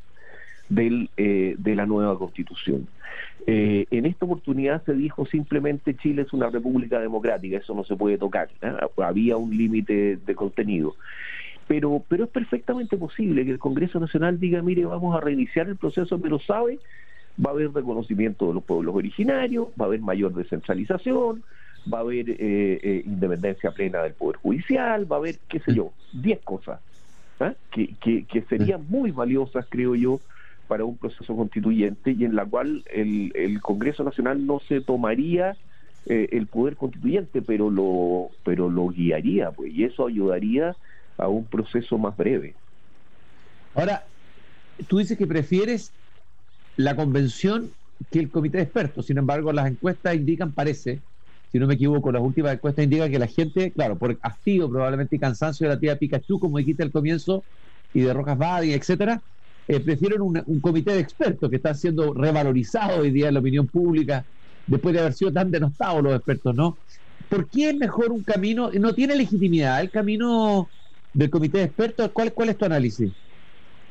del, 0.69 1.09
eh, 1.17 1.55
de 1.59 1.75
la 1.75 1.85
nueva 1.85 2.17
constitución. 2.17 2.87
Eh, 3.45 3.85
en 3.91 4.05
esta 4.07 4.25
oportunidad 4.25 4.83
se 4.85 4.93
dijo 4.93 5.25
simplemente 5.25 5.95
Chile 5.95 6.23
es 6.23 6.33
una 6.33 6.49
república 6.49 6.99
democrática, 6.99 7.57
eso 7.57 7.75
no 7.75 7.83
se 7.83 7.95
puede 7.95 8.17
tocar, 8.17 8.49
¿eh? 8.61 8.73
había 8.97 9.37
un 9.37 9.55
límite 9.55 10.17
de 10.17 10.35
contenido. 10.35 10.95
Pero, 11.71 12.03
pero 12.05 12.25
es 12.25 12.29
perfectamente 12.29 12.97
posible 12.97 13.45
que 13.45 13.51
el 13.51 13.57
Congreso 13.57 13.97
Nacional 13.97 14.38
diga, 14.38 14.62
mire, 14.62 14.84
vamos 14.84 15.15
a 15.15 15.21
reiniciar 15.21 15.69
el 15.69 15.77
proceso, 15.77 16.19
pero 16.19 16.38
sabe, 16.38 16.79
va 17.39 17.51
a 17.51 17.53
haber 17.53 17.71
reconocimiento 17.71 18.45
de 18.49 18.55
los 18.55 18.63
pueblos 18.65 18.93
originarios, 18.93 19.69
va 19.79 19.86
a 19.86 19.88
haber 19.88 20.01
mayor 20.01 20.34
descentralización, 20.34 21.43
va 21.91 21.99
a 21.99 22.01
haber 22.01 22.29
independencia 23.05 23.71
plena 23.71 24.03
del 24.03 24.12
Poder 24.15 24.36
Judicial, 24.36 25.10
va 25.10 25.15
a 25.15 25.19
haber, 25.19 25.38
qué 25.47 25.62
sé 25.62 25.73
yo, 25.73 25.93
10 26.12 26.41
cosas 26.41 26.81
que, 27.71 27.95
que, 28.01 28.25
que 28.25 28.41
serían 28.49 28.86
muy 28.89 29.12
valiosas, 29.12 29.65
creo 29.69 29.95
yo, 29.95 30.19
para 30.67 30.84
un 30.84 30.97
proceso 30.97 31.38
constituyente 31.38 32.12
y 32.12 32.25
en 32.25 32.36
la 32.36 32.45
cual 32.45 32.84
el, 32.91 33.31
el 33.34 33.62
Congreso 33.62 34.03
Nacional 34.03 34.45
no 34.45 34.60
se 34.67 34.81
tomaría 34.81 35.55
eh, 36.05 36.27
el 36.34 36.47
poder 36.47 36.75
constituyente, 36.75 37.41
pero 37.41 37.69
lo, 37.69 38.29
pero 38.43 38.69
lo 38.69 38.89
guiaría, 38.89 39.51
pues, 39.51 39.73
y 39.73 39.86
eso 39.86 40.07
ayudaría 40.07 40.75
a 41.21 41.27
un 41.27 41.45
proceso 41.45 41.97
más 41.97 42.17
breve. 42.17 42.55
Ahora, 43.75 44.03
tú 44.88 44.97
dices 44.97 45.17
que 45.17 45.27
prefieres 45.27 45.93
la 46.75 46.95
convención 46.95 47.69
que 48.10 48.19
el 48.19 48.31
comité 48.31 48.57
de 48.57 48.63
expertos, 48.63 49.05
sin 49.05 49.19
embargo, 49.19 49.53
las 49.53 49.67
encuestas 49.67 50.15
indican, 50.15 50.51
parece, 50.51 50.99
si 51.51 51.60
no 51.60 51.67
me 51.67 51.75
equivoco, 51.75 52.12
las 52.12 52.23
últimas 52.23 52.53
encuestas 52.53 52.84
indican 52.84 53.12
que 53.12 53.19
la 53.19 53.27
gente, 53.27 53.71
claro, 53.71 53.97
por 53.97 54.17
hastío 54.23 54.67
probablemente 54.69 55.15
y 55.15 55.19
cansancio 55.19 55.67
de 55.67 55.75
la 55.75 55.79
tía 55.79 55.97
Pikachu, 55.97 56.39
como 56.39 56.57
dijiste 56.57 56.81
al 56.81 56.91
comienzo, 56.91 57.43
y 57.93 58.01
de 58.01 58.13
Rojas 58.13 58.38
Badi, 58.38 58.73
etcétera, 58.73 59.21
eh, 59.67 59.79
prefieren 59.79 60.21
un, 60.21 60.60
comité 60.60 60.93
de 60.93 61.01
expertos 61.01 61.49
que 61.49 61.57
está 61.57 61.75
siendo 61.75 62.13
revalorizado 62.13 63.01
hoy 63.01 63.12
día 63.12 63.27
en 63.27 63.36
la 63.36 63.41
opinión 63.41 63.67
pública, 63.67 64.25
después 64.65 64.93
de 64.93 65.01
haber 65.01 65.13
sido 65.13 65.31
tan 65.31 65.51
denostados 65.51 66.01
los 66.01 66.15
expertos, 66.15 66.55
¿no? 66.55 66.79
¿Por 67.29 67.47
qué 67.47 67.69
es 67.69 67.75
mejor 67.75 68.12
un 68.12 68.23
camino, 68.23 68.71
no 68.71 68.95
tiene 68.95 69.15
legitimidad 69.15 69.81
el 69.81 69.91
camino 69.91 70.69
del 71.13 71.30
comité 71.30 71.60
de 71.60 71.63
expertos? 71.65 72.12
¿Cuál, 72.12 72.34
cuál 72.34 72.50
es 72.50 72.58
tu 72.58 72.65
análisis? 72.65 73.12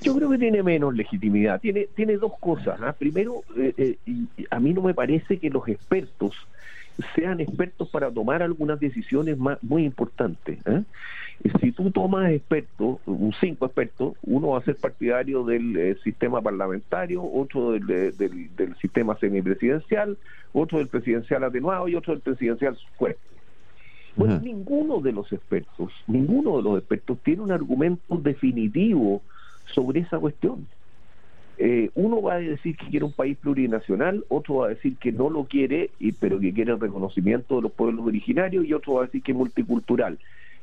Yo 0.02 0.14
creo 0.16 0.30
que 0.30 0.38
tiene 0.38 0.62
menos 0.62 0.94
legitimidad. 0.94 1.60
Tiene, 1.60 1.88
tiene 1.94 2.16
dos 2.16 2.32
cosas. 2.40 2.80
¿ah? 2.80 2.94
Primero, 2.98 3.42
eh, 3.56 3.96
eh, 4.06 4.24
a 4.50 4.58
mí 4.58 4.72
no 4.72 4.82
me 4.82 4.94
parece 4.94 5.38
que 5.38 5.50
los 5.50 5.68
expertos 5.68 6.34
sean 7.14 7.40
expertos 7.40 7.88
para 7.88 8.10
tomar 8.10 8.42
algunas 8.42 8.78
decisiones 8.80 9.38
más, 9.38 9.62
muy 9.62 9.84
importantes. 9.84 10.58
¿eh? 10.66 10.82
Si 11.60 11.72
tú 11.72 11.90
tomas 11.90 12.30
expertos, 12.30 12.98
un 13.06 13.32
cinco 13.40 13.66
expertos, 13.66 14.14
uno 14.22 14.48
va 14.48 14.58
a 14.58 14.62
ser 14.62 14.76
partidario 14.76 15.44
del 15.44 15.76
eh, 15.76 15.96
sistema 16.04 16.42
parlamentario, 16.42 17.22
otro 17.22 17.72
del, 17.72 17.86
del, 18.16 18.76
sistema 18.80 19.16
semipresidencial, 19.18 20.18
otro 20.52 20.78
del 20.78 20.88
presidencial 20.88 21.44
atenuado 21.44 21.88
y 21.88 21.94
otro 21.94 22.12
del 22.12 22.22
presidencial 22.22 22.76
fuerte. 22.98 23.20
Bueno, 24.16 24.40
ninguno 24.40 25.00
de 25.00 25.12
los 25.12 25.32
expertos, 25.32 25.92
ninguno 26.06 26.56
de 26.56 26.62
los 26.62 26.78
expertos 26.78 27.18
tiene 27.22 27.42
un 27.42 27.52
argumento 27.52 28.16
definitivo 28.16 29.22
sobre 29.74 30.00
esa 30.00 30.18
cuestión. 30.18 30.66
Eh, 31.58 31.90
uno 31.94 32.22
va 32.22 32.34
a 32.34 32.38
decir 32.38 32.76
que 32.76 32.86
quiere 32.86 33.04
un 33.04 33.12
país 33.12 33.36
plurinacional, 33.36 34.24
otro 34.28 34.56
va 34.56 34.66
a 34.66 34.70
decir 34.70 34.96
que 34.96 35.12
no 35.12 35.28
lo 35.28 35.44
quiere, 35.44 35.90
y, 35.98 36.12
pero 36.12 36.40
que 36.40 36.52
quiere 36.52 36.72
el 36.72 36.80
reconocimiento 36.80 37.56
de 37.56 37.62
los 37.62 37.72
pueblos 37.72 38.06
originarios, 38.06 38.64
y 38.64 38.72
otro 38.72 38.94
va 38.94 39.02
a 39.02 39.06
decir 39.06 39.22
que 39.22 39.32
es 39.32 39.38
multicultural. 39.38 40.18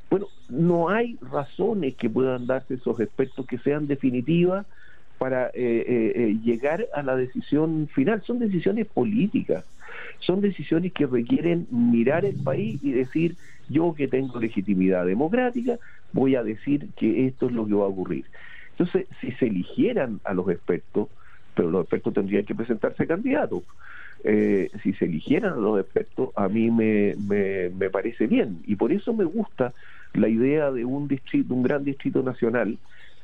Bueno, 0.10 0.28
no 0.50 0.90
hay 0.90 1.18
razones 1.22 1.96
que 1.96 2.10
puedan 2.10 2.48
darse 2.48 2.76
esos 2.76 3.00
expertos 3.00 3.46
que 3.46 3.60
sean 3.60 3.88
definitivas 3.88 4.66
para 5.18 5.48
eh, 5.48 5.54
eh, 5.54 6.38
llegar 6.44 6.88
a 6.94 7.04
la 7.04 7.16
decisión 7.16 7.88
final. 7.94 8.24
Son 8.24 8.40
decisiones 8.40 8.88
políticas, 8.88 9.66
son 10.20 10.42
decisiones 10.42 10.94
que 10.94 11.06
requieren 11.06 11.68
mirar 11.72 12.26
el 12.26 12.36
país 12.36 12.80
y 12.84 12.92
decir, 12.92 13.36
yo 13.70 13.94
que 13.96 14.08
tengo 14.08 14.40
legitimidad 14.40 15.06
democrática, 15.06 15.78
voy 16.14 16.36
a 16.36 16.44
decir 16.44 16.90
que 16.96 17.28
esto 17.28 17.48
es 17.48 17.52
lo 17.52 17.68
que 17.68 17.74
va 17.74 17.86
a 17.86 17.90
ocurrir. 17.90 18.26
Entonces, 18.72 19.08
si 19.22 19.32
se 19.34 19.48
eligieran 19.48 20.20
a 20.24 20.34
los 20.34 20.50
expertos, 20.50 21.10
pero 21.56 21.72
los 21.72 21.82
expertos 21.82 22.14
tendrían 22.14 22.46
que 22.46 22.56
presentarse 22.56 23.08
candidatos. 23.08 23.64
Eh, 24.24 24.70
si 24.84 24.94
se 24.94 25.06
eligieran 25.06 25.54
a 25.54 25.58
los 25.58 25.80
expertos, 25.80 26.30
a 26.36 26.48
mí 26.48 26.70
me, 26.70 27.16
me, 27.18 27.90
parece 27.90 28.28
bien. 28.28 28.60
Y 28.66 28.76
por 28.76 28.92
eso 28.92 29.14
me 29.14 29.26
gusta 29.26 29.74
la 30.14 30.28
idea 30.28 30.72
de 30.72 30.86
un 30.86 31.08
distrito, 31.08 31.54
un 31.54 31.64
gran 31.64 31.84
distrito 31.84 32.22
nacional, 32.22 32.78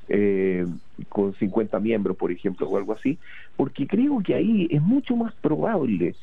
eh, 0.09 0.65
con 1.09 1.33
50 1.35 1.79
miembros, 1.79 2.17
por 2.17 2.31
ejemplo, 2.31 2.67
o 2.67 2.77
algo 2.77 2.93
así, 2.93 3.17
porque 3.55 3.87
creo 3.87 4.21
que 4.23 4.35
ahí 4.35 4.67
es 4.69 4.81
mucho 4.81 5.15
más 5.15 5.33
probable 5.35 6.15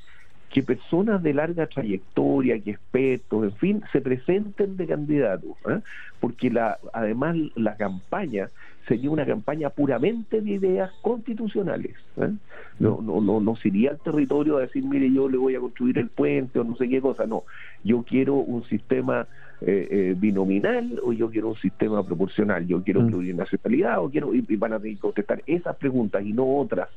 que 0.50 0.62
personas 0.64 1.22
de 1.22 1.32
larga 1.32 1.66
trayectoria, 1.66 2.58
que 2.58 2.72
expertos, 2.72 3.44
en 3.44 3.52
fin, 3.52 3.82
se 3.92 4.00
presenten 4.00 4.76
de 4.76 4.86
candidatos, 4.86 5.52
¿eh? 5.68 5.78
porque 6.18 6.50
la, 6.50 6.78
además 6.92 7.36
la 7.54 7.76
campaña 7.76 8.48
sería 8.88 9.10
una 9.10 9.24
campaña 9.24 9.70
puramente 9.70 10.40
de 10.40 10.50
ideas 10.50 10.90
constitucionales. 11.02 11.94
¿eh? 12.16 12.32
No, 12.80 13.00
no, 13.00 13.20
no, 13.20 13.40
no 13.40 13.54
sería 13.56 13.90
al 13.90 14.00
territorio 14.00 14.56
a 14.56 14.62
decir, 14.62 14.84
mire, 14.84 15.12
yo 15.12 15.28
le 15.28 15.38
voy 15.38 15.54
a 15.54 15.60
construir 15.60 15.98
el 15.98 16.08
puente 16.08 16.58
o 16.58 16.64
no 16.64 16.74
sé 16.76 16.88
qué 16.88 17.00
cosa, 17.00 17.26
no. 17.26 17.44
Yo 17.84 18.02
quiero 18.02 18.34
un 18.34 18.64
sistema 18.64 19.28
eh, 19.60 20.16
binominal 20.18 21.00
o 21.04 21.12
yo 21.12 21.30
quiero 21.30 21.50
un 21.50 21.56
sistema 21.56 22.02
proporcional, 22.02 22.66
yo 22.66 22.82
quiero 22.82 23.02
mm. 23.02 23.06
plurinacionalidad 23.06 24.02
o 24.02 24.10
quiero, 24.10 24.34
y, 24.34 24.40
van 24.56 24.72
a 24.72 24.80
tener 24.80 24.96
que 24.96 25.00
contestar 25.00 25.42
esas 25.46 25.76
preguntas 25.76 26.24
y 26.24 26.32
no 26.32 26.56
otras 26.56 26.88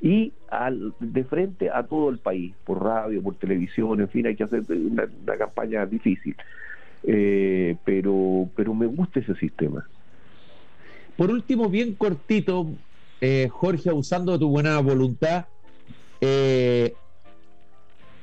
y 0.00 0.32
al, 0.50 0.94
de 1.00 1.24
frente 1.24 1.70
a 1.70 1.82
todo 1.82 2.10
el 2.10 2.18
país, 2.18 2.54
por 2.64 2.82
radio, 2.82 3.22
por 3.22 3.34
televisión, 3.36 4.00
en 4.00 4.08
fin, 4.08 4.26
hay 4.26 4.36
que 4.36 4.44
hacer 4.44 4.62
una, 4.68 5.08
campaña 5.36 5.84
difícil. 5.86 6.36
Eh, 7.04 7.76
pero, 7.84 8.48
pero 8.54 8.74
me 8.74 8.86
gusta 8.86 9.20
ese 9.20 9.34
sistema. 9.36 9.86
Por 11.16 11.30
último, 11.30 11.68
bien 11.68 11.94
cortito, 11.94 12.68
eh, 13.20 13.48
Jorge, 13.50 13.92
usando 13.92 14.38
tu 14.38 14.48
buena 14.48 14.78
voluntad, 14.80 15.46
eh, 16.20 16.94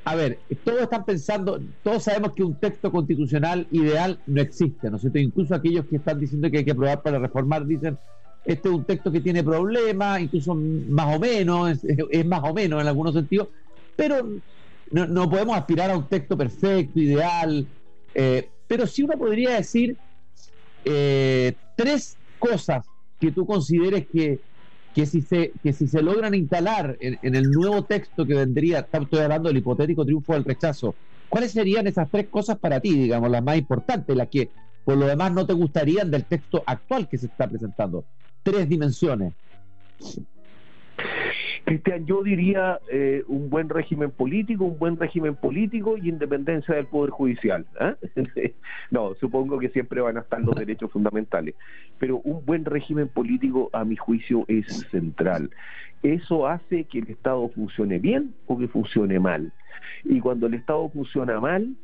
a 0.05 0.15
ver, 0.15 0.39
todos 0.63 0.83
están 0.83 1.03
pensando, 1.03 1.59
todos 1.83 2.03
sabemos 2.03 2.33
que 2.33 2.43
un 2.43 2.55
texto 2.55 2.91
constitucional 2.91 3.67
ideal 3.71 4.19
no 4.27 4.39
existe, 4.39 4.89
¿no 4.89 4.97
es 4.97 5.01
cierto? 5.01 5.17
Incluso 5.17 5.55
aquellos 5.55 5.85
que 5.87 5.95
están 5.95 6.19
diciendo 6.19 6.49
que 6.51 6.59
hay 6.59 6.65
que 6.65 6.71
aprobar 6.71 7.01
para 7.01 7.17
reformar 7.17 7.65
dicen, 7.65 7.97
este 8.45 8.69
es 8.69 8.75
un 8.75 8.83
texto 8.83 9.11
que 9.11 9.21
tiene 9.21 9.43
problemas, 9.43 10.21
incluso 10.21 10.53
más 10.55 11.15
o 11.15 11.19
menos, 11.19 11.79
es, 11.83 12.25
más 12.25 12.43
o 12.43 12.53
menos 12.53 12.81
en 12.81 12.87
algunos 12.87 13.13
sentidos, 13.13 13.47
pero 13.95 14.27
no, 14.91 15.29
podemos 15.29 15.57
aspirar 15.57 15.89
a 15.89 15.97
un 15.97 16.07
texto 16.07 16.37
perfecto, 16.37 16.99
ideal, 16.99 17.65
eh, 18.13 18.49
pero 18.67 18.85
sí 18.85 19.03
uno 19.03 19.17
podría 19.17 19.55
decir 19.55 19.97
eh, 20.83 21.53
tres 21.75 22.17
cosas 22.37 22.85
que 23.19 23.31
tú 23.31 23.47
consideres 23.47 24.05
que, 24.07 24.39
que, 24.93 25.07
si, 25.07 25.21
se, 25.21 25.51
que 25.63 25.73
si 25.73 25.87
se 25.87 26.01
logran 26.03 26.35
instalar 26.35 26.97
en, 26.99 27.35
el 27.35 27.49
nuevo 27.49 27.83
texto 27.83 28.25
que 28.25 28.35
vendría, 28.35 28.87
estoy 28.91 29.19
hablando 29.19 29.49
del 29.49 29.57
hipotético 29.57 30.05
triunfo 30.05 30.33
del 30.33 30.43
rechazo, 30.43 30.93
¿cuáles 31.29 31.51
serían 31.51 31.87
esas 31.87 32.09
tres 32.11 32.27
cosas 32.27 32.59
para 32.59 32.79
ti, 32.79 32.93
digamos, 32.93 33.31
las 33.31 33.43
más 33.43 33.57
importantes, 33.57 34.15
las 34.15 34.27
que 34.27 34.51
por 34.83 34.97
lo 34.97 35.07
demás 35.07 35.31
no 35.31 35.47
te 35.47 35.53
gustarían 35.53 36.11
del 36.11 36.25
texto 36.25 36.63
actual 36.65 37.09
que 37.09 37.17
se 37.17 37.25
está 37.25 37.47
presentando? 37.47 38.05
Tres 38.45 38.69
dimensiones. 38.69 39.33
Cristian, 41.63 42.05
yo 42.05 42.21
diría 42.21 42.79
eh, 42.91 43.23
un 43.27 43.49
buen 43.49 43.69
régimen 43.69 44.11
político, 44.11 44.65
un 44.65 44.77
buen 44.77 44.99
régimen 44.99 45.35
político 45.35 45.97
y 45.97 46.09
independencia 46.09 46.75
del 46.75 46.85
Poder 46.85 47.09
Judicial. 47.09 47.65
¿eh? 47.81 48.53
no, 48.91 49.15
supongo 49.15 49.57
que 49.57 49.69
siempre 49.69 49.99
van 49.99 50.17
a 50.17 50.19
estar 50.19 50.39
los 50.41 50.53
derechos 50.53 50.91
fundamentales, 50.91 51.55
pero 51.97 52.17
un 52.17 52.45
buen 52.45 52.65
régimen 52.65 53.07
político, 53.07 53.71
a 53.73 53.83
mi 53.83 53.95
juicio, 53.95 54.45
es 54.47 54.67
central. 54.91 55.49
Eso 56.03 56.45
hace 56.45 56.83
que 56.83 56.99
el 56.99 57.09
Estado 57.09 57.49
funcione 57.49 57.97
bien 57.97 58.35
o 58.45 58.59
que 58.59 58.67
funcione 58.67 59.19
mal. 59.19 59.51
Y 60.03 60.19
cuando 60.19 60.45
el 60.45 60.53
Estado 60.53 60.87
funciona 60.89 61.39
mal, 61.39 61.75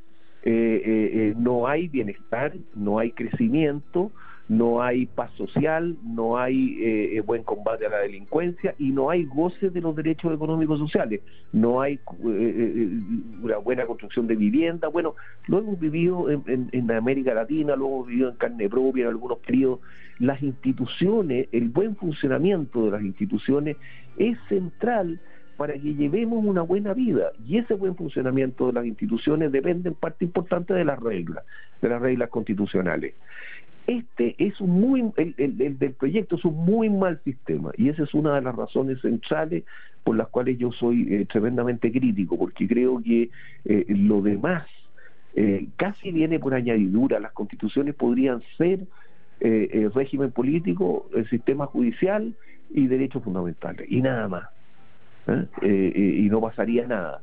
eh, 0.43 1.34
no 1.39 1.65
hay 1.65 1.88
bienestar, 1.88 2.54
no 2.76 3.00
hay 3.00 3.13
crecimiento, 3.13 4.12
no 4.52 4.84
hay 4.84 5.06
paz 5.06 5.32
social, 5.38 5.96
no 6.04 6.38
hay 6.38 6.78
eh, 6.82 7.16
eh, 7.16 7.22
buen 7.22 7.42
combate 7.42 7.86
a 7.86 7.90
la 7.90 8.00
delincuencia 8.00 8.76
y 8.78 8.90
no 8.90 9.10
hay 9.10 9.24
goce 9.24 9.70
de 9.70 9.80
los 9.80 9.96
derechos 9.96 10.34
económicos 10.34 10.78
sociales, 10.78 11.22
no 11.54 11.80
hay 11.80 12.02
eh, 12.26 12.90
una 13.42 13.60
buena 13.60 13.86
construcción 13.86 14.28
de 14.28 14.36
vivienda. 14.36 14.90
Bueno, 14.90 15.16
lo 15.48 15.60
hemos 15.60 15.80
vivido 15.80 16.30
en, 16.30 16.68
en, 16.74 16.92
América 16.92 17.34
Latina, 17.34 17.78
lo 17.78 17.88
hemos 17.88 18.08
vivido 18.08 18.30
en 18.30 18.36
carne 18.36 18.68
propia 18.68 19.04
en 19.04 19.08
algunos 19.12 19.40
periodos. 19.40 19.80
Las 20.20 20.44
instituciones, 20.44 21.48
el 21.54 21.70
buen 21.70 21.96
funcionamiento 21.96 22.84
de 22.84 22.92
las 22.92 23.04
instituciones 23.04 23.78
es 24.18 24.38
central 24.50 25.22
para 25.56 25.76
que 25.76 25.94
llevemos 25.94 26.44
una 26.44 26.62
buena 26.62 26.94
vida. 26.94 27.32
Y 27.48 27.58
ese 27.58 27.76
buen 27.76 27.96
funcionamiento 27.96 28.68
de 28.68 28.74
las 28.74 28.86
instituciones 28.86 29.54
depende 29.54 29.88
en 29.88 29.96
parte 29.96 30.26
importante 30.26 30.74
de 30.74 30.84
las 30.84 31.00
reglas, 31.00 31.46
de 31.82 31.88
las 31.88 32.02
reglas 32.02 32.28
constitucionales 32.28 33.14
este 33.88 34.36
es 34.38 34.60
un 34.62 34.70
muy, 34.70 35.12
el, 35.17 35.78
del 35.78 35.94
proyecto 35.94 36.36
es 36.36 36.46
un 36.46 36.56
muy 36.65 36.89
mal 36.89 37.20
sistema 37.24 37.72
y 37.78 37.89
esa 37.89 38.04
es 38.04 38.13
una 38.13 38.36
de 38.36 38.41
las 38.41 38.56
razones 38.56 39.02
centrales 39.02 39.63
por 40.04 40.15
las 40.15 40.28
cuales 40.30 40.58
yo 40.58 40.72
soy 40.72 41.08
eh, 41.13 41.26
tremendamente 41.26 41.91
crítico, 41.91 42.38
porque 42.38 42.67
creo 42.67 43.02
que 43.02 43.30
eh, 43.65 43.86
lo 43.89 44.22
demás 44.22 44.65
eh, 45.36 45.67
casi 45.78 46.12
viene 46.12 46.39
por 46.39 46.54
añadidura. 46.54 47.20
Las 47.20 47.32
constituciones 47.34 47.96
podrían 47.96 48.41
ser 48.58 48.82
el 49.39 49.91
régimen 49.94 50.32
político, 50.32 51.10
el 51.15 51.28
sistema 51.28 51.65
judicial 51.65 52.36
y 52.70 52.86
derechos 52.86 53.24
fundamentales, 53.24 53.88
y 53.89 54.00
nada 54.00 54.28
más. 54.28 54.44
y 55.63 56.28
no 56.30 56.39
pasaría 56.39 56.86
nada. 56.86 57.22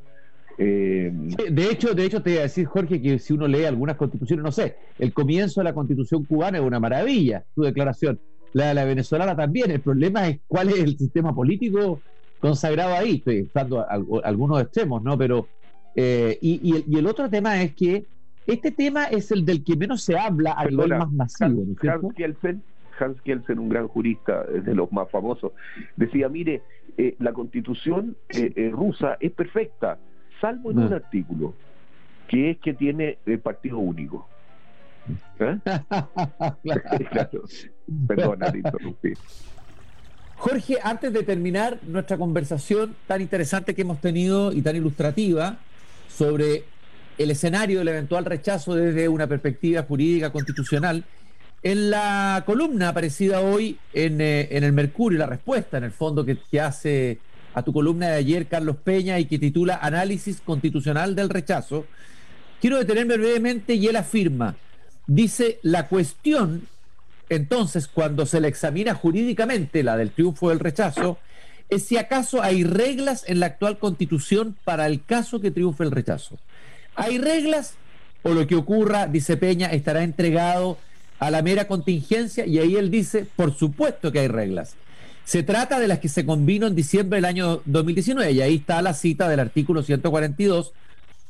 Eh, 0.61 1.09
de 1.51 1.71
hecho, 1.71 1.93
de 1.93 2.03
hecho 2.03 2.21
te 2.21 2.31
voy 2.31 2.39
a 2.39 2.43
decir, 2.43 2.65
Jorge, 2.65 3.01
que 3.01 3.17
si 3.17 3.33
uno 3.33 3.47
lee 3.47 3.63
algunas 3.63 3.95
constituciones, 3.95 4.43
no 4.43 4.51
sé, 4.51 4.75
el 4.99 5.13
comienzo 5.13 5.61
de 5.61 5.63
la 5.63 5.73
constitución 5.73 6.25
cubana 6.25 6.57
es 6.57 6.63
una 6.63 6.81
maravilla, 6.81 7.45
tu 7.55 7.63
declaración. 7.63 8.19
La 8.51 8.67
de 8.67 8.73
la 8.73 8.83
venezolana 8.83 9.35
también. 9.35 9.71
El 9.71 9.79
problema 9.79 10.27
es 10.27 10.39
cuál 10.47 10.69
es 10.69 10.79
el 10.79 10.97
sistema 10.97 11.33
político 11.33 12.01
consagrado 12.41 12.95
ahí. 12.95 13.17
Estoy 13.17 13.43
usando 13.43 13.85
algunos 14.23 14.61
extremos, 14.61 15.01
¿no? 15.01 15.17
Pero, 15.17 15.47
eh, 15.95 16.37
y, 16.41 16.97
el, 16.97 17.07
otro 17.07 17.29
tema 17.29 17.61
es 17.61 17.73
que 17.73 18.05
este 18.45 18.71
tema 18.71 19.05
es 19.05 19.31
el 19.31 19.45
del 19.45 19.63
que 19.63 19.77
menos 19.77 20.01
se 20.01 20.17
habla 20.17 20.53
a 20.57 20.65
nivel 20.65 20.89
más 20.89 21.11
masivo. 21.11 21.63
Hans, 21.83 22.13
Kielsen, 22.15 22.63
Hans 22.99 23.21
Kielsen, 23.21 23.59
un 23.59 23.69
gran 23.69 23.87
jurista, 23.87 24.43
de 24.43 24.75
los 24.75 24.91
más 24.91 25.09
famosos, 25.09 25.53
decía, 25.95 26.27
mire, 26.27 26.63
eh, 26.97 27.15
la 27.19 27.31
constitución 27.31 28.17
rusa 28.71 29.15
es 29.21 29.31
perfecta, 29.31 29.99
salvo 30.39 30.71
en 30.71 30.79
un 30.79 30.93
artículo, 30.93 31.53
que 32.27 32.51
es 32.51 32.57
que 32.59 32.73
tiene 32.73 33.17
el 33.25 33.39
partido 33.39 33.79
único. 33.79 34.27
¿Eh? 35.39 35.57
Perdona, 38.07 38.53
Jorge, 40.35 40.77
antes 40.81 41.11
de 41.11 41.23
terminar 41.23 41.79
nuestra 41.85 42.17
conversación 42.17 42.95
tan 43.07 43.21
interesante 43.21 43.75
que 43.75 43.81
hemos 43.81 43.99
tenido 43.99 44.53
y 44.53 44.61
tan 44.61 44.75
ilustrativa 44.75 45.57
sobre 46.07 46.63
el 47.17 47.31
escenario 47.31 47.79
del 47.79 47.89
eventual 47.89 48.23
rechazo 48.23 48.75
desde 48.75 49.09
una 49.09 49.27
perspectiva 49.27 49.83
jurídica 49.83 50.31
constitucional, 50.31 51.03
en 51.61 51.89
la 51.89 52.43
columna 52.45 52.89
aparecida 52.89 53.41
hoy 53.41 53.77
en, 53.93 54.21
eh, 54.21 54.47
en 54.51 54.63
el 54.63 54.71
Mercurio, 54.71 55.19
la 55.19 55.25
respuesta 55.25 55.77
en 55.77 55.83
el 55.83 55.91
fondo 55.91 56.23
que, 56.23 56.37
que 56.49 56.61
hace 56.61 57.19
a 57.53 57.63
tu 57.63 57.73
columna 57.73 58.07
de 58.07 58.15
ayer, 58.15 58.47
Carlos 58.47 58.77
Peña, 58.83 59.19
y 59.19 59.25
que 59.25 59.39
titula 59.39 59.79
Análisis 59.81 60.41
Constitucional 60.41 61.15
del 61.15 61.29
Rechazo, 61.29 61.85
quiero 62.61 62.77
detenerme 62.77 63.17
brevemente 63.17 63.75
y 63.75 63.87
él 63.87 63.95
afirma, 63.95 64.55
dice, 65.07 65.59
la 65.63 65.87
cuestión, 65.87 66.67
entonces, 67.29 67.87
cuando 67.87 68.25
se 68.25 68.41
le 68.41 68.47
examina 68.47 68.95
jurídicamente 68.95 69.83
la 69.83 69.97
del 69.97 70.11
triunfo 70.11 70.49
del 70.49 70.59
rechazo, 70.59 71.19
es 71.69 71.83
si 71.83 71.97
acaso 71.97 72.41
hay 72.41 72.63
reglas 72.63 73.23
en 73.27 73.39
la 73.39 73.45
actual 73.45 73.77
constitución 73.77 74.55
para 74.63 74.87
el 74.87 75.03
caso 75.03 75.39
que 75.39 75.51
triunfe 75.51 75.83
el 75.83 75.91
rechazo. 75.91 76.39
¿Hay 76.95 77.19
reglas 77.19 77.75
o 78.23 78.33
lo 78.33 78.47
que 78.47 78.55
ocurra, 78.55 79.05
dice 79.05 79.37
Peña, 79.37 79.67
estará 79.67 80.03
entregado 80.03 80.79
a 81.19 81.29
la 81.29 81.43
mera 81.43 81.67
contingencia? 81.67 82.47
Y 82.47 82.57
ahí 82.57 82.75
él 82.75 82.89
dice, 82.89 83.27
por 83.35 83.55
supuesto 83.55 84.11
que 84.11 84.19
hay 84.19 84.27
reglas. 84.27 84.75
Se 85.29 85.43
trata 85.43 85.79
de 85.79 85.87
las 85.87 85.99
que 85.99 86.09
se 86.09 86.25
convino 86.25 86.65
en 86.65 86.73
diciembre 86.73 87.17
del 87.17 87.25
año 87.25 87.61
2019 87.65 88.31
y 88.31 88.41
ahí 88.41 88.55
está 88.55 88.81
la 88.81 88.95
cita 88.95 89.29
del 89.29 89.39
artículo 89.39 89.83
142 89.83 90.73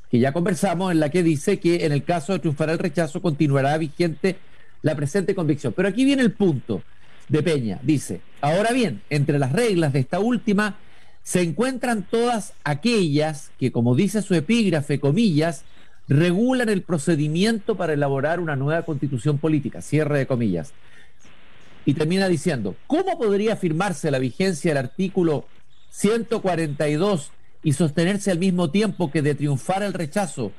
que 0.09 0.19
ya 0.19 0.31
conversamos 0.31 0.93
en 0.93 1.01
la 1.01 1.09
que 1.09 1.21
dice 1.21 1.59
que 1.59 1.85
en 1.85 1.91
el 1.91 2.05
caso 2.05 2.31
de 2.31 2.39
triunfar 2.39 2.69
el 2.69 2.79
rechazo 2.79 3.21
continuará 3.21 3.77
vigente 3.77 4.37
la 4.83 4.95
presente 4.95 5.35
convicción. 5.35 5.73
Pero 5.75 5.89
aquí 5.89 6.05
viene 6.05 6.21
el 6.21 6.31
punto 6.31 6.81
de 7.27 7.43
Peña. 7.43 7.81
Dice, 7.83 8.21
ahora 8.39 8.71
bien, 8.71 9.01
entre 9.09 9.37
las 9.37 9.51
reglas 9.51 9.91
de 9.91 9.99
esta 9.99 10.21
última 10.21 10.77
se 11.21 11.41
encuentran 11.41 12.07
todas 12.09 12.53
aquellas 12.63 13.51
que, 13.59 13.73
como 13.73 13.95
dice 13.95 14.21
su 14.21 14.33
epígrafe, 14.33 15.01
comillas, 15.01 15.65
regulan 16.07 16.69
el 16.69 16.83
procedimiento 16.83 17.75
para 17.75 17.91
elaborar 17.91 18.39
una 18.39 18.55
nueva 18.55 18.83
constitución 18.83 19.39
política, 19.39 19.81
cierre 19.81 20.19
de 20.19 20.25
comillas. 20.25 20.71
Y 21.85 21.93
termina 21.93 22.27
diciendo, 22.27 22.75
¿cómo 22.87 23.17
podría 23.17 23.53
afirmarse 23.53 24.11
la 24.11 24.19
vigencia 24.19 24.71
del 24.71 24.85
artículo 24.85 25.45
142 25.89 27.31
y 27.63 27.73
sostenerse 27.73 28.31
al 28.31 28.39
mismo 28.39 28.69
tiempo 28.69 29.11
que 29.11 29.21
de 29.21 29.35
triunfar 29.35 29.83
el 29.83 29.93
rechazo, 29.93 30.51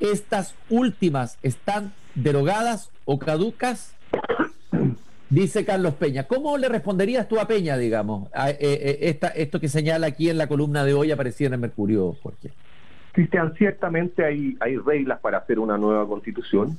estas 0.00 0.54
últimas 0.70 1.38
están 1.42 1.92
derogadas 2.14 2.90
o 3.04 3.18
caducas? 3.18 3.94
Dice 5.30 5.64
Carlos 5.64 5.94
Peña. 5.94 6.24
¿Cómo 6.24 6.58
le 6.58 6.68
responderías 6.68 7.26
tú 7.26 7.40
a 7.40 7.46
Peña, 7.46 7.78
digamos, 7.78 8.28
a 8.34 8.50
eh, 8.50 8.56
eh, 8.60 8.98
esta, 9.02 9.28
esto 9.28 9.60
que 9.60 9.68
señala 9.68 10.08
aquí 10.08 10.28
en 10.28 10.36
la 10.36 10.46
columna 10.46 10.84
de 10.84 10.92
hoy 10.92 11.10
aparecía 11.10 11.46
en 11.46 11.54
el 11.54 11.58
Mercurio, 11.60 12.16
Jorge? 12.22 12.50
Cristian, 13.12 13.54
ciertamente 13.56 14.24
hay, 14.24 14.56
hay 14.60 14.76
reglas 14.76 15.20
para 15.20 15.38
hacer 15.38 15.58
una 15.58 15.78
nueva 15.78 16.06
constitución 16.06 16.78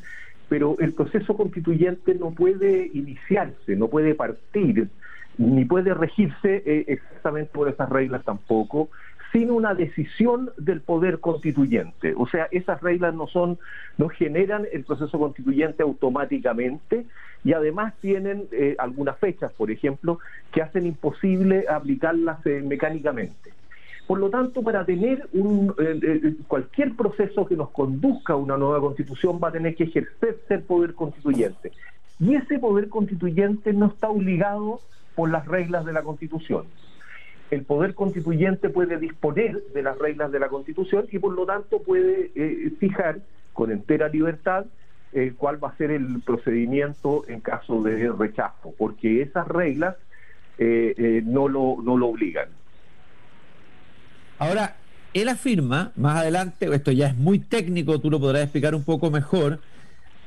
pero 0.50 0.76
el 0.80 0.94
proceso 0.94 1.36
constituyente 1.36 2.16
no 2.16 2.32
puede 2.32 2.90
iniciarse, 2.94 3.76
no 3.76 3.88
puede 3.88 4.16
partir, 4.16 4.90
ni 5.38 5.66
puede 5.66 5.94
regirse 5.94 6.64
eh, 6.66 6.86
exactamente 6.88 7.52
por 7.54 7.70
esas 7.70 7.90
reglas 7.90 8.24
tampoco, 8.24 8.90
sin 9.32 9.50
una 9.50 9.74
decisión 9.74 10.52
del 10.58 10.82
poder 10.82 11.20
constituyente. 11.20 12.14
O 12.16 12.28
sea, 12.28 12.48
esas 12.52 12.82
reglas 12.82 13.16
no 13.16 13.28
son, 13.28 13.58
no 13.98 14.08
generan 14.08 14.68
el 14.72 14.84
proceso 14.84 15.18
constituyente 15.18 15.82
automáticamente 15.82 17.06
y 17.44 17.54
además 17.54 17.96
tienen 18.00 18.44
eh, 18.52 18.76
algunas 18.78 19.18
fechas, 19.18 19.52
por 19.54 19.72
ejemplo, 19.72 20.20
que 20.52 20.62
hacen 20.62 20.86
imposible 20.86 21.66
aplicarlas 21.68 22.46
eh, 22.46 22.62
mecánicamente. 22.64 23.52
Por 24.08 24.20
lo 24.20 24.30
tanto, 24.30 24.62
para 24.62 24.86
tener 24.86 25.30
un, 25.32 25.74
eh, 25.80 26.00
eh, 26.02 26.36
cualquier 26.48 26.94
proceso 26.96 27.46
que 27.46 27.56
nos 27.56 27.70
conduzca 27.70 28.34
a 28.34 28.36
una 28.36 28.58
nueva 28.58 28.82
constitución 28.82 29.40
va 29.42 29.48
a 29.48 29.52
tener 29.54 29.76
que 29.76 29.86
ejercerse 29.86 30.54
el 30.54 30.64
poder 30.64 30.94
constituyente. 30.94 31.72
Y 32.20 32.36
ese 32.36 32.60
poder 32.60 32.90
constituyente 32.90 33.72
no 33.72 33.88
está 33.88 34.10
obligado 34.10 34.82
por 35.16 35.32
las 35.32 35.48
reglas 35.48 35.86
de 35.86 35.94
la 35.94 36.04
constitución. 36.04 36.66
El 37.50 37.64
poder 37.64 37.94
constituyente 37.94 38.70
puede 38.70 38.98
disponer 38.98 39.64
de 39.74 39.84
las 39.84 39.98
reglas 39.98 40.32
de 40.32 40.40
la 40.40 40.50
constitución 40.50 41.06
y 41.12 41.20
por 41.20 41.34
lo 41.34 41.46
tanto 41.46 41.82
puede 41.82 42.32
eh, 42.36 42.72
fijar 42.80 43.20
con 43.54 43.72
entera 43.72 44.10
libertad 44.10 44.66
cuál 45.38 45.64
va 45.64 45.70
a 45.70 45.78
ser 45.78 45.92
el 45.92 46.24
procedimiento 46.26 47.24
en 47.28 47.40
caso 47.40 47.84
de 47.84 48.12
rechazo, 48.12 48.74
porque 48.80 49.22
esas 49.22 49.48
reglas 49.48 49.96
no, 50.58 51.48
lo, 51.48 51.78
no 51.84 51.98
lo 51.98 52.08
obligan. 52.08 52.48
Ahora, 54.44 54.76
él 55.14 55.30
afirma, 55.30 55.94
más 55.96 56.18
adelante, 56.18 56.68
esto 56.74 56.92
ya 56.92 57.08
es 57.08 57.16
muy 57.16 57.40
técnico, 57.40 58.02
tú 58.02 58.12
lo 58.12 58.20
podrás 58.20 58.44
explicar 58.44 58.76
un 58.76 58.84
poco 58.84 59.10
mejor, 59.10 59.62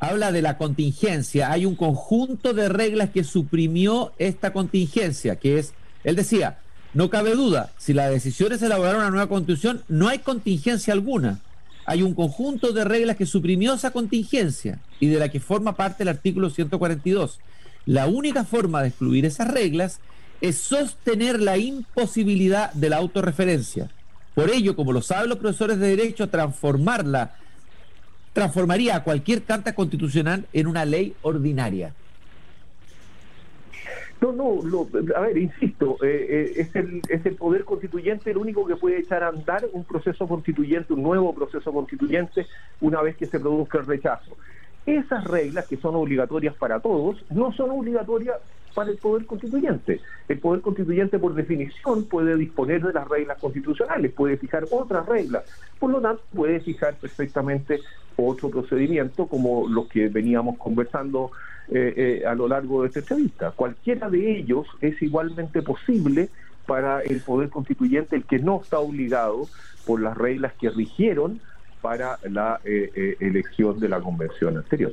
habla 0.00 0.32
de 0.32 0.40
la 0.40 0.56
contingencia. 0.56 1.52
Hay 1.52 1.66
un 1.66 1.76
conjunto 1.76 2.54
de 2.54 2.70
reglas 2.70 3.10
que 3.10 3.24
suprimió 3.24 4.14
esta 4.18 4.54
contingencia, 4.54 5.36
que 5.36 5.58
es, 5.58 5.74
él 6.02 6.16
decía, 6.16 6.60
no 6.94 7.10
cabe 7.10 7.34
duda, 7.34 7.72
si 7.76 7.92
la 7.92 8.08
decisión 8.08 8.52
es 8.54 8.62
elaborar 8.62 8.96
una 8.96 9.10
nueva 9.10 9.28
constitución, 9.28 9.82
no 9.86 10.08
hay 10.08 10.20
contingencia 10.20 10.94
alguna. 10.94 11.40
Hay 11.84 12.02
un 12.02 12.14
conjunto 12.14 12.72
de 12.72 12.84
reglas 12.84 13.18
que 13.18 13.26
suprimió 13.26 13.74
esa 13.74 13.90
contingencia 13.90 14.78
y 14.98 15.08
de 15.08 15.18
la 15.18 15.28
que 15.28 15.40
forma 15.40 15.76
parte 15.76 16.04
el 16.04 16.08
artículo 16.08 16.48
142. 16.48 17.38
La 17.84 18.06
única 18.06 18.44
forma 18.44 18.80
de 18.80 18.88
excluir 18.88 19.26
esas 19.26 19.48
reglas 19.48 20.00
es 20.40 20.56
sostener 20.56 21.38
la 21.38 21.58
imposibilidad 21.58 22.72
de 22.72 22.88
la 22.88 22.96
autorreferencia. 22.96 23.90
Por 24.36 24.50
ello, 24.50 24.76
como 24.76 24.92
lo 24.92 25.00
saben 25.00 25.30
los 25.30 25.38
profesores 25.38 25.78
de 25.78 25.96
Derecho, 25.96 26.28
transformarla 26.28 27.36
transformaría 28.34 28.96
a 28.96 29.02
cualquier 29.02 29.44
carta 29.44 29.74
constitucional 29.74 30.44
en 30.52 30.66
una 30.66 30.84
ley 30.84 31.14
ordinaria. 31.22 31.94
No, 34.20 34.30
no, 34.32 34.86
a 35.14 35.20
ver, 35.20 35.38
insisto, 35.38 35.96
eh, 36.02 36.26
eh, 36.28 36.52
es, 36.56 36.76
el, 36.76 37.00
es 37.08 37.24
el 37.24 37.34
poder 37.36 37.64
constituyente 37.64 38.30
el 38.30 38.36
único 38.36 38.66
que 38.66 38.76
puede 38.76 38.98
echar 38.98 39.22
a 39.22 39.28
andar 39.28 39.66
un 39.72 39.84
proceso 39.84 40.28
constituyente, 40.28 40.92
un 40.92 41.02
nuevo 41.02 41.34
proceso 41.34 41.72
constituyente, 41.72 42.46
una 42.82 43.00
vez 43.00 43.16
que 43.16 43.24
se 43.24 43.40
produzca 43.40 43.78
el 43.78 43.86
rechazo. 43.86 44.36
Esas 44.84 45.24
reglas 45.24 45.66
que 45.66 45.78
son 45.78 45.94
obligatorias 45.94 46.54
para 46.56 46.80
todos 46.80 47.24
no 47.30 47.54
son 47.54 47.70
obligatorias 47.70 48.36
para 48.76 48.90
el 48.90 48.98
Poder 48.98 49.24
Constituyente. 49.24 50.02
El 50.28 50.38
Poder 50.38 50.60
Constituyente, 50.60 51.18
por 51.18 51.34
definición, 51.34 52.04
puede 52.04 52.36
disponer 52.36 52.82
de 52.82 52.92
las 52.92 53.08
reglas 53.08 53.38
constitucionales, 53.40 54.12
puede 54.12 54.36
fijar 54.36 54.66
otras 54.70 55.06
reglas. 55.06 55.44
Por 55.78 55.90
lo 55.90 56.00
tanto, 56.02 56.22
puede 56.34 56.60
fijar 56.60 56.94
perfectamente 56.96 57.80
otro 58.16 58.50
procedimiento 58.50 59.28
como 59.28 59.66
los 59.66 59.88
que 59.88 60.08
veníamos 60.08 60.58
conversando 60.58 61.30
eh, 61.70 62.20
eh, 62.22 62.26
a 62.26 62.34
lo 62.34 62.48
largo 62.48 62.82
de 62.82 62.88
esta 62.88 63.00
entrevista. 63.00 63.50
Cualquiera 63.52 64.10
de 64.10 64.38
ellos 64.38 64.66
es 64.82 65.00
igualmente 65.00 65.62
posible 65.62 66.28
para 66.66 67.00
el 67.00 67.20
Poder 67.20 67.48
Constituyente, 67.48 68.14
el 68.14 68.24
que 68.24 68.40
no 68.40 68.60
está 68.60 68.78
obligado 68.78 69.48
por 69.86 70.02
las 70.02 70.18
reglas 70.18 70.52
que 70.60 70.68
rigieron 70.68 71.40
para 71.80 72.18
la 72.28 72.60
eh, 72.64 73.16
elección 73.20 73.80
de 73.80 73.88
la 73.88 74.00
convención 74.00 74.58
anterior. 74.58 74.92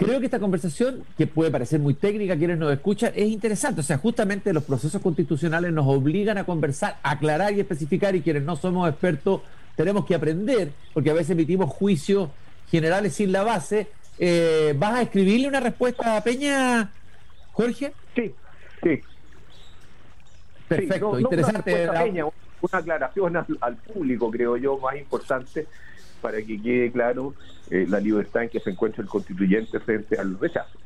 Creo 0.00 0.18
que 0.18 0.24
esta 0.24 0.38
conversación, 0.40 1.04
que 1.18 1.26
puede 1.26 1.50
parecer 1.50 1.78
muy 1.78 1.92
técnica, 1.92 2.34
quienes 2.34 2.56
nos 2.56 2.72
escuchan, 2.72 3.12
es 3.14 3.28
interesante. 3.28 3.82
O 3.82 3.84
sea, 3.84 3.98
justamente 3.98 4.50
los 4.50 4.64
procesos 4.64 5.02
constitucionales 5.02 5.74
nos 5.74 5.86
obligan 5.86 6.38
a 6.38 6.44
conversar, 6.44 6.96
aclarar 7.02 7.52
y 7.52 7.60
especificar, 7.60 8.16
y 8.16 8.22
quienes 8.22 8.42
no 8.42 8.56
somos 8.56 8.88
expertos 8.88 9.42
tenemos 9.76 10.06
que 10.06 10.14
aprender, 10.14 10.72
porque 10.94 11.10
a 11.10 11.12
veces 11.12 11.32
emitimos 11.32 11.68
juicios 11.68 12.30
generales 12.70 13.12
sin 13.12 13.30
la 13.30 13.42
base. 13.42 13.88
Eh, 14.18 14.74
¿Vas 14.78 14.94
a 14.94 15.02
escribirle 15.02 15.48
una 15.48 15.60
respuesta 15.60 16.16
a 16.16 16.24
Peña, 16.24 16.90
Jorge? 17.52 17.92
Sí, 18.14 18.34
sí. 18.82 19.00
Perfecto, 20.66 21.20
interesante. 21.20 21.90
una, 21.90 22.04
Peña, 22.04 22.24
una 22.24 22.78
aclaración 22.78 23.36
al 23.36 23.76
público, 23.76 24.30
creo 24.30 24.56
yo, 24.56 24.78
más 24.78 24.96
importante 24.96 25.66
para 26.20 26.38
que 26.42 26.60
quede 26.60 26.90
claro 26.90 27.34
eh, 27.70 27.86
la 27.88 28.00
libertad 28.00 28.44
en 28.44 28.48
que 28.48 28.60
se 28.60 28.70
encuentra 28.70 29.02
el 29.02 29.08
constituyente 29.08 29.80
frente 29.80 30.18
al 30.18 30.38
rechazo. 30.38 30.78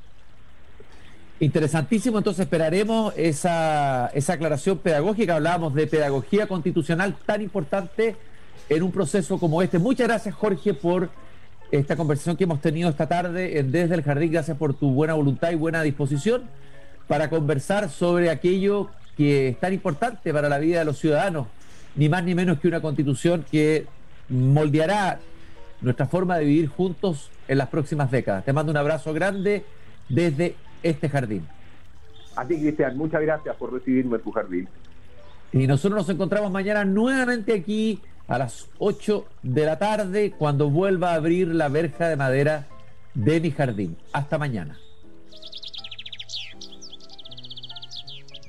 Interesantísimo, 1.41 2.18
entonces 2.18 2.45
esperaremos 2.45 3.12
esa, 3.16 4.07
esa 4.14 4.32
aclaración 4.35 4.78
pedagógica. 4.78 5.35
Hablábamos 5.35 5.74
de 5.74 5.87
pedagogía 5.87 6.47
constitucional 6.47 7.16
tan 7.26 7.43
importante 7.43 8.16
en 8.68 8.82
un 8.82 8.93
proceso 8.93 9.39
como 9.39 9.61
este. 9.61 9.78
Muchas 9.78 10.07
gracias, 10.07 10.35
Jorge, 10.35 10.74
por 10.74 11.11
esta 11.70 11.97
conversación 11.97 12.37
que 12.37 12.45
hemos 12.45 12.61
tenido 12.61 12.89
esta 12.89 13.09
tarde 13.09 13.59
en 13.59 13.72
Desde 13.72 13.95
el 13.95 14.03
Jardín. 14.03 14.30
Gracias 14.30 14.57
por 14.57 14.74
tu 14.74 14.91
buena 14.93 15.14
voluntad 15.14 15.51
y 15.51 15.57
buena 15.57 15.82
disposición 15.82 16.43
para 17.09 17.28
conversar 17.28 17.91
sobre 17.91 18.30
aquello 18.30 18.91
que 19.16 19.49
es 19.49 19.61
tan 19.61 19.72
importante 19.72 20.32
para 20.32 20.49
la 20.49 20.59
vida 20.59 20.80
de 20.80 20.85
los 20.85 20.99
ciudadanos, 20.99 21.47
ni 21.97 22.09
más 22.09 22.24
ni 22.24 22.35
menos 22.35 22.59
que 22.59 22.68
una 22.68 22.80
constitución 22.80 23.45
que 23.51 23.87
moldeará 24.28 25.20
nuestra 25.80 26.06
forma 26.06 26.38
de 26.38 26.44
vivir 26.44 26.68
juntos 26.68 27.30
en 27.48 27.58
las 27.58 27.68
próximas 27.68 28.10
décadas. 28.10 28.44
Te 28.44 28.52
mando 28.52 28.72
un 28.72 28.78
abrazo 28.78 29.12
grande 29.12 29.64
desde 30.08 30.56
este 30.82 31.08
jardín. 31.08 31.46
A 32.36 32.44
ti, 32.46 32.58
Cristian, 32.58 32.96
muchas 32.96 33.22
gracias 33.22 33.54
por 33.56 33.72
recibirme 33.72 34.16
en 34.16 34.22
tu 34.22 34.32
jardín. 34.32 34.68
Y 35.52 35.66
nosotros 35.66 36.00
nos 36.00 36.08
encontramos 36.08 36.50
mañana 36.50 36.84
nuevamente 36.84 37.54
aquí 37.54 38.00
a 38.26 38.38
las 38.38 38.66
8 38.78 39.26
de 39.42 39.66
la 39.66 39.78
tarde 39.78 40.32
cuando 40.36 40.70
vuelva 40.70 41.12
a 41.12 41.14
abrir 41.14 41.48
la 41.48 41.68
verja 41.68 42.08
de 42.08 42.16
madera 42.16 42.66
de 43.14 43.40
mi 43.40 43.50
jardín. 43.50 43.96
Hasta 44.12 44.38
mañana. 44.38 44.78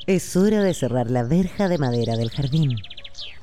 Es 0.08 0.36
hora 0.36 0.62
de 0.62 0.74
cerrar 0.74 1.10
la 1.10 1.24
verja 1.24 1.68
de 1.68 1.78
madera 1.78 2.16
del 2.16 2.30
jardín. 2.30 2.78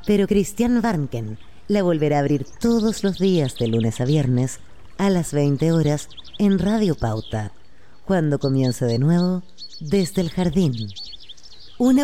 Pero 0.07 0.27
Cristian 0.27 0.81
Barnken 0.81 1.39
la 1.73 1.83
volverá 1.83 2.19
a 2.19 2.21
abrir 2.21 2.45
todos 2.61 3.03
los 3.03 3.19
días 3.19 3.57
de 3.57 3.67
lunes 3.67 3.99
a 4.03 4.05
viernes 4.05 4.59
a 4.99 5.09
las 5.09 5.33
20 5.33 5.73
horas 5.73 6.11
en 6.39 6.59
Radio 6.59 6.95
Pauta, 6.95 7.51
cuando 8.05 8.39
comience 8.39 8.85
de 8.85 8.99
nuevo 8.99 9.43
desde 9.81 10.21
el 10.21 10.29
jardín. 10.29 10.75
Una 11.79 12.01